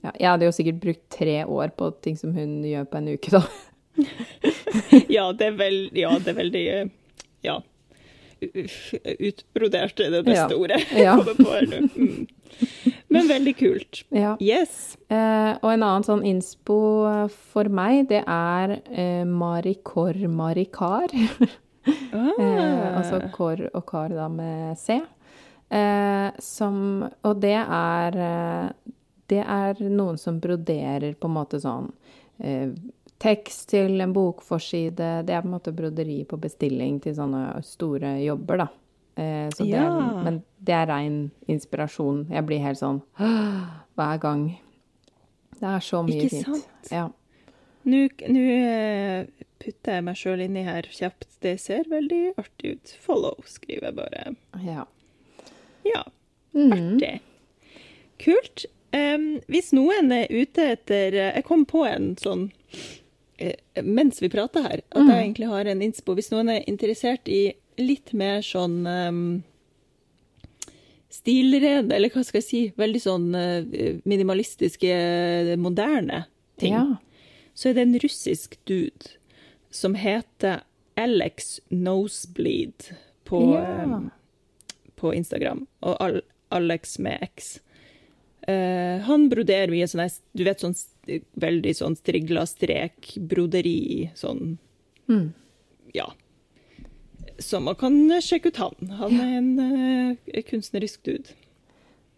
[0.01, 3.13] ja, Jeg hadde jo sikkert brukt tre år på ting som hun gjør på en
[3.13, 3.45] uke, da.
[5.13, 6.65] Ja, det er, vel, ja, det er veldig
[7.45, 7.61] Ja.
[8.41, 10.59] Utbrodert er det beste Ja.
[10.59, 11.17] ordet jeg Ja.
[11.21, 11.79] kommer på her nå.
[11.97, 12.27] Mm.
[13.11, 14.03] Men veldig kult.
[14.11, 14.37] Ja.
[14.41, 14.97] Yes.
[15.11, 21.09] Eh, og en annen sånn innspo for meg, det er eh, Marikor Marikar.
[21.87, 22.33] Ah.
[22.43, 24.97] Eh, altså kor og kar da med C.
[25.71, 28.71] Eh, som Og det er eh,
[29.31, 31.93] Det er noen som broderer på en måte sånn
[32.43, 32.73] eh,
[33.23, 35.25] tekst til en bokforside.
[35.27, 38.69] Det er på en måte broderi på bestilling til sånne store jobber, da.
[39.17, 42.27] Eh, så det er, men det er rein inspirasjon.
[42.31, 43.01] Jeg blir helt sånn
[43.97, 44.49] hver gang.
[45.57, 46.51] Det er så mye Ikke fint.
[46.51, 46.91] sant?
[46.93, 47.07] Ja.
[47.87, 51.29] Nå nå, eh, putter jeg meg sjøl inni her kjapt.
[51.41, 52.93] Det ser veldig artig ut.
[53.01, 54.37] Follow, skriver jeg bare.
[54.65, 54.85] ja.
[55.87, 56.03] Ja,
[56.57, 56.73] Mm.
[56.73, 57.21] artig.
[58.19, 58.65] Kult.
[58.97, 62.51] Um, hvis noen er ute etter Jeg kom på en sånn
[63.85, 65.09] mens vi prater her, at Mm.
[65.11, 66.15] jeg egentlig har en innspo.
[66.17, 69.43] Hvis noen er interessert i litt mer sånn um,
[71.13, 74.91] stilrede, eller hva skal jeg si, veldig sånn eh, minimalistiske,
[75.61, 76.25] moderne
[76.61, 76.85] ting, ja.
[77.57, 79.13] så er det en russisk dude
[79.71, 80.63] som heter
[80.97, 82.91] Alex Nosebleed
[83.29, 83.85] på, Ja.
[83.85, 84.11] um,
[84.97, 86.23] på Instagram, og Al
[86.55, 87.59] Alex med X.
[88.49, 90.07] Uh, han broderer mye sånn,
[90.39, 90.77] du vet, sånn
[91.39, 94.57] veldig sånn strigla strek, broderi, sånn,
[95.09, 95.33] Mm.
[95.95, 96.09] ja.
[97.39, 97.95] Så man kan
[98.25, 98.89] sjekke ut han.
[98.99, 101.31] Han er en uh, kunstnerisk dude.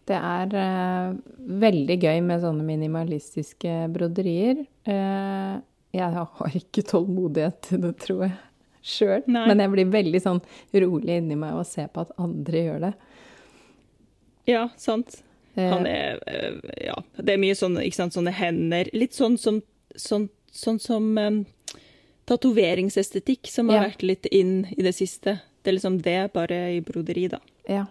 [0.09, 4.63] Det er uh, veldig gøy med sånne minimalistiske broderier.
[4.89, 5.61] Uh,
[5.93, 8.35] jeg har ikke tålmodighet til det, tror jeg,
[8.81, 9.23] sjøl.
[9.27, 10.41] Men jeg blir veldig sånn
[10.73, 12.93] rolig inni meg og ser på at andre gjør det.
[14.49, 15.19] Ja, sant.
[15.59, 16.57] Eh, Han er eh,
[16.87, 18.89] Ja, det er mye sånne, sant, sånne hender.
[18.95, 19.61] Litt sånn som
[19.99, 21.39] sånn, sånn som um,
[22.29, 23.87] tatoveringsestetikk, som har Ja.
[23.89, 25.39] vært litt inn i det siste.
[25.63, 27.39] Det er liksom det, bare i broderi, da.
[27.67, 27.85] ja.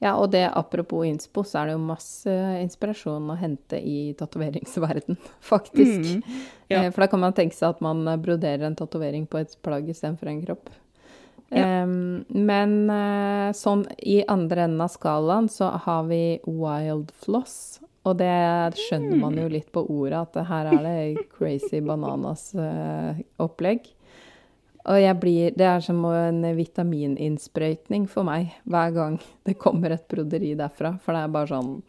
[0.00, 2.32] ja, og det apropos innspo, så er det jo masse
[2.62, 5.16] inspirasjon å hente i tatoveringsverden,
[5.52, 6.16] faktisk.
[6.18, 6.90] Mm, ja.
[6.90, 10.28] For da kan man tenke seg at man broderer en tatovering på et plagg istedenfor
[10.32, 10.68] en kropp.
[11.48, 11.82] Ja.
[11.82, 17.78] Em, men uh, sånn i andre enden av skalaen så har vi wild floss.
[18.06, 23.80] Og det skjønner man jo litt på ordet, at her er det crazy bananas-opplegg.
[24.86, 30.08] og jeg blir Det er som en vitamininnsprøytning for meg hver gang det kommer et
[30.08, 30.98] broderi derfra.
[31.02, 31.82] For det er bare sånn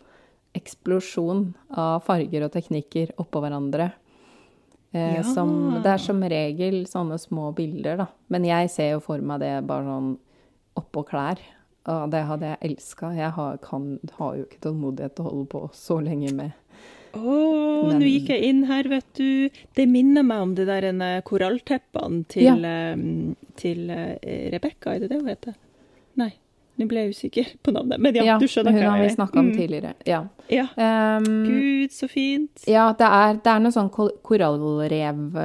[0.58, 3.92] eksplosjon av farger og teknikker oppå hverandre.
[4.94, 5.24] Eh, Ja.
[5.24, 8.08] som, det er som regel sånne små bilder, da.
[8.30, 10.14] Men jeg ser jo for meg det bare sånn
[10.80, 11.42] oppå klær.
[11.88, 13.14] Og det hadde jeg elska.
[13.16, 16.52] Jeg har, kan, har jo ikke tålmodighet til å holde på så lenge med
[17.18, 19.50] Å, nå gikk jeg inn her, vet du.
[19.74, 22.92] Det minner meg om det der eh, korallteppene til, ja.
[23.58, 25.56] til eh, Rebekka, er det det hun heter?
[26.20, 26.34] Nei,
[26.78, 28.00] nå ble jeg usikker på navnet.
[28.00, 29.58] Men ja, du skjønner hva jeg hun har vi snakka om Mm.
[29.58, 29.94] tidligere.
[30.06, 30.20] Ja.
[30.50, 30.68] Ja.
[30.78, 32.64] Um, Gud, så fint.
[32.68, 34.14] ja, det er, det er noe sånn kor-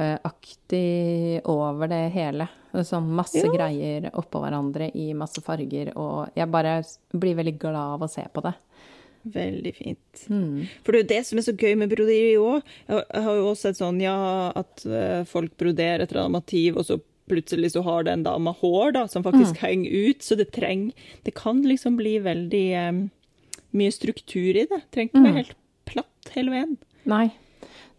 [0.03, 2.47] korallrevaktig over det hele.
[2.73, 3.51] Sånn masse Ja.
[3.53, 6.81] greier oppå hverandre i masse farger, og jeg bare
[7.13, 8.53] blir veldig glad av å se på det.
[9.25, 10.25] Veldig fint.
[10.29, 10.67] Mm.
[10.83, 12.61] For det er jo det som er så gøy med broderi òg.
[12.89, 16.43] Jeg jeg har jo også sett sånn, ja, at eh, folk broderer et eller annet
[16.43, 20.35] motiv, og så plutselig så har den dama hår da, som faktisk henger ut, så
[20.39, 20.91] det trenger
[21.23, 23.05] Det kan liksom bli veldig um,
[23.71, 24.81] mye struktur i det.
[24.91, 25.57] Trenger ikke være helt
[25.89, 26.77] platt hele veien.
[27.09, 27.27] Nei.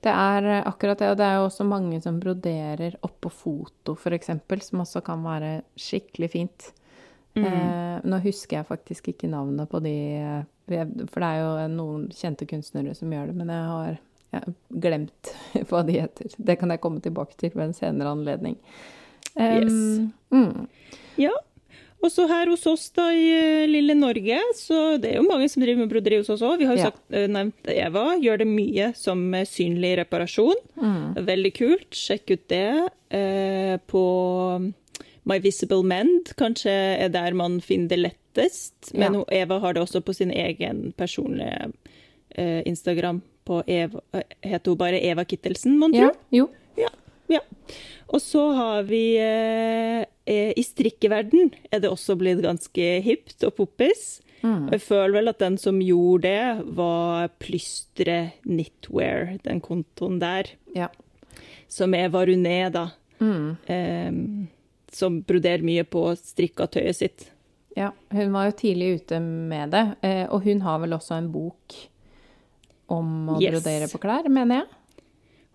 [0.04, 3.94] Det er eh, akkurat det, og det er jo også mange som broderer oppå foto,
[3.96, 4.32] f.eks.,
[4.68, 6.66] som også kan være skikkelig fint.
[7.34, 10.42] Eh, nå husker jeg faktisk ikke navnet på de eh,
[11.10, 13.96] For det er jo noen kjente kunstnere som gjør det, men jeg har,
[14.30, 14.54] jeg har
[14.86, 15.32] glemt
[15.70, 16.36] hva de heter.
[16.36, 18.60] Det kan jeg komme tilbake til ved en senere anledning.
[19.37, 20.68] Um, mm,
[21.18, 21.30] Ja.
[22.05, 25.47] Og så her hos oss da i eh, lille Norge, så det er jo mange
[25.49, 26.59] som driver med broderi hos oss òg.
[26.61, 26.91] Vi har jo Ja.
[26.91, 30.55] sagt, eh, nevnt Eva, gjør det mye som eh, synlig reparasjon.
[30.76, 31.14] mm.
[31.24, 31.91] Veldig kult.
[31.97, 32.89] Sjekk ut det.
[33.11, 34.72] Eh, på
[35.24, 38.93] My Visible Mend kanskje er der man finner det lettest.
[38.93, 39.24] Men Ja.
[39.32, 41.72] Eva har det også på sin egen personlige
[42.37, 43.22] eh, Instagram.
[43.47, 44.01] På Eva,
[44.43, 46.51] heter hun bare Eva Kittelsen, mon Ja, jo.
[46.76, 46.89] Ja.
[47.32, 47.40] Ja.
[48.14, 53.54] Og så har vi eh, eh, I strikkeverden er det også blitt ganske hipt og
[53.56, 54.20] poppis.
[54.44, 54.68] Mm.
[54.74, 60.50] Jeg føler vel at den som gjorde det, var Plystre Knitwear, den kontoen der.
[60.76, 60.88] Ja.
[61.68, 62.90] som er Varuné, da.
[63.66, 64.12] Eh,
[64.94, 67.24] som broderer mye på strikkatøyet sitt.
[67.74, 69.96] Ja, hun var jo tidlig ute med det.
[70.06, 71.74] Eh, og hun har vel også en bok
[72.86, 73.56] om å Yes.
[73.56, 74.68] brodere på klær, mener jeg.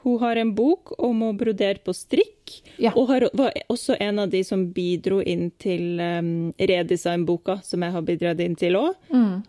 [0.04, 2.94] Hun har en bok om å brodere på strikk, Ja.
[2.96, 7.92] og har, var også en av de som bidro inn til um, redesign-boka, som jeg
[7.92, 8.96] har bidratt inn til òg.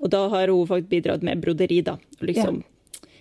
[0.01, 1.97] Og da har hun faktisk bidratt med broderi, da.
[2.21, 2.63] Liksom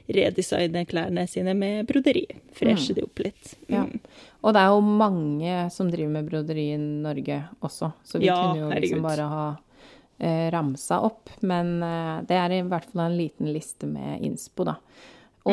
[0.10, 2.26] redesigne klærne sine med broderi.
[2.58, 3.52] Freshe de opp litt.
[3.70, 3.84] Ja.
[3.86, 4.00] Mm.
[4.42, 8.40] Og det er jo mange som driver med broderi i Norge også, så vi Ja,
[8.42, 9.04] kunne jo liksom herregud.
[9.06, 9.46] bare ha
[10.20, 11.30] eh, ramsa opp.
[11.42, 14.78] Men eh, det er i hvert fall en liten liste med innspo, da.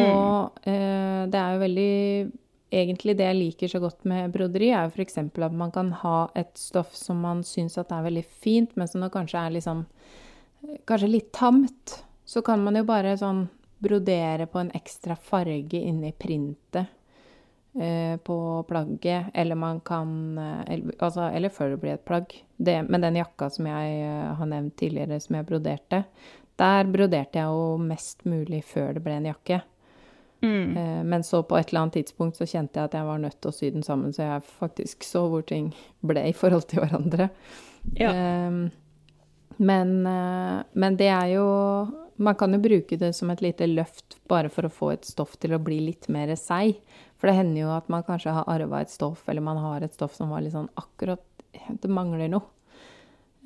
[0.01, 1.95] Og eh, det er jo veldig
[2.77, 5.21] Egentlig det jeg liker så godt med broderi, er jo f.eks.
[5.23, 9.05] at man kan ha et stoff som man syns at er veldig fint, men som
[9.05, 9.85] det kanskje er liksom
[10.85, 11.93] Kanskje litt tamt.
[12.27, 13.45] Så kan man jo bare sånn
[13.79, 16.87] brodere på en ekstra farge inni printet
[17.81, 22.35] eh, på plagget, eller man kan eh, altså, eller før det blir et plagg.
[22.57, 26.03] Det, men den jakka som jeg eh, har nevnt tidligere, som jeg broderte,
[26.57, 29.61] der broderte jeg jo mest mulig før det ble en jakke.
[30.47, 30.77] Mm.
[30.79, 33.41] Eh, men så på et eller annet tidspunkt så kjente jeg at jeg var nødt
[33.41, 35.73] til å sy den sammen, så jeg faktisk så hvor ting
[36.07, 37.29] ble i forhold til hverandre.
[37.99, 38.13] Ja.
[38.15, 38.61] Eh,
[39.59, 41.47] men, eh, men det er jo
[42.19, 45.35] Man kan jo bruke det som et lite løft bare for å få et stoff
[45.37, 46.79] til å bli litt mer seig.
[47.21, 49.93] For det hender jo at man kanskje har arva et stoff, eller man har et
[49.93, 51.21] stoff som var litt sånn akkurat
[51.53, 52.49] Det mangler noe.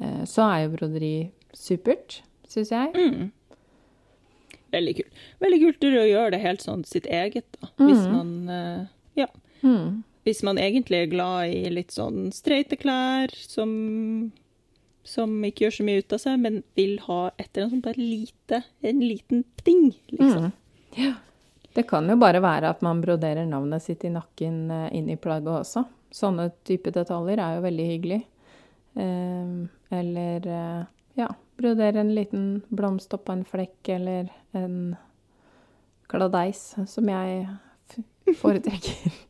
[0.00, 2.94] Eh, Så er jo broderi supert, syns jeg.
[2.94, 3.32] Mm.
[4.74, 5.24] Veldig kult.
[5.42, 7.72] Veldig kult å gjøre det helt sånn sitt eget, da.
[7.80, 8.86] Hvis man eh,
[9.24, 9.30] Ja.
[9.62, 10.02] Mm.
[10.24, 14.32] Hvis man egentlig er glad i litt sånn streite klær som
[15.10, 18.62] som ikke gjør så mye ut av seg, men vil ha et eller annet lite,
[18.84, 20.50] en liten ting, liksom.
[20.98, 21.14] Ja.
[21.74, 25.18] Det kan jo bare være at man broderer navnet sitt i nakken eh, inn i
[25.20, 25.84] plagget også.
[26.14, 28.20] Sånne type detaljer er jo veldig hyggelig.
[28.98, 29.52] Eh,
[30.00, 30.80] eller eh,
[31.20, 31.28] ja,
[31.60, 34.94] brodere en liten blomst oppå en flekk, eller en
[36.10, 37.46] gladeis, som jeg
[38.40, 39.10] foretrekker.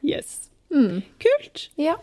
[0.00, 0.48] Yes.
[0.72, 1.02] Mm.
[1.20, 1.66] Kult!
[1.76, 1.98] Ja.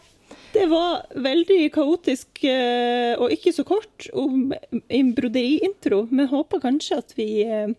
[0.54, 7.00] Det var veldig kaotisk eh, og ikke så kort om en broderiintro, men håper kanskje
[7.02, 7.74] at vi eh,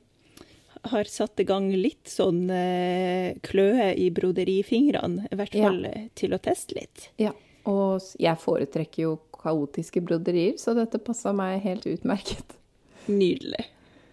[0.90, 5.94] har satt i gang litt sånn eh, kløe i broderifingrene, i hvert fall ja.
[6.18, 7.12] til å teste litt.
[7.20, 7.34] ja.
[7.68, 12.56] Og jeg foretrekker jo kaotiske broderier, så dette passa meg helt utmerket.
[13.08, 13.66] Nydelig.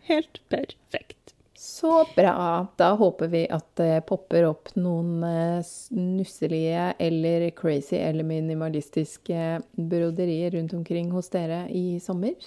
[0.08, 1.34] Helt perfekt.
[1.66, 2.68] Så bra.
[2.78, 5.66] Da håper vi at det popper opp noen eh,
[5.98, 12.38] nusselige eller crazy eller minimalistiske broderier rundt omkring hos dere i sommer.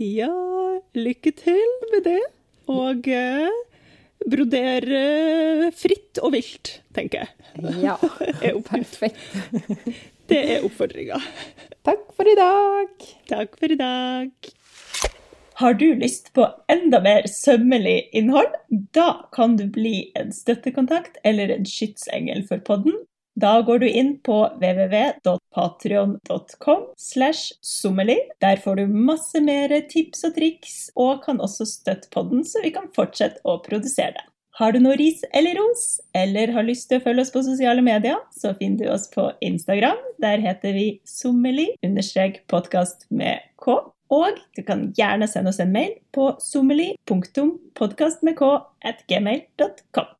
[0.00, 0.32] Ja,
[0.96, 2.20] lykke til med det.
[2.70, 3.60] Og eh,
[4.26, 7.76] broder eh, fritt og vilt, tenker jeg.
[7.84, 7.96] Ja,
[8.44, 9.20] Er perfekt.
[10.30, 11.16] Det er oppfordringa.
[11.82, 13.06] Takk for i dag.
[13.26, 14.30] Takk for i dag.
[15.60, 18.54] Har du lyst på enda mer sømmelig innhold?
[18.94, 22.94] Da kan du bli en støttekontakt eller en skytsengel for podden.
[23.40, 28.18] Da går du inn på www.patrion.com slash sommerli.
[28.40, 32.70] Der får du masse mer tips og triks, og kan også støtte podden, så vi
[32.78, 34.29] kan fortsette å produsere det.
[34.58, 37.82] Har du noe ris eller ros, eller har lyst til å følge oss på sosiale
[37.86, 39.98] medier, så finner du oss på Instagram.
[40.22, 43.78] Der heter vi sommeli-podkast med k.
[44.10, 48.42] Og du kan gjerne sende oss en mail på sommeli.podkast med k
[48.82, 50.19] at gmail.com.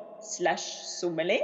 [0.21, 0.65] slash
[0.99, 1.39] sommerli.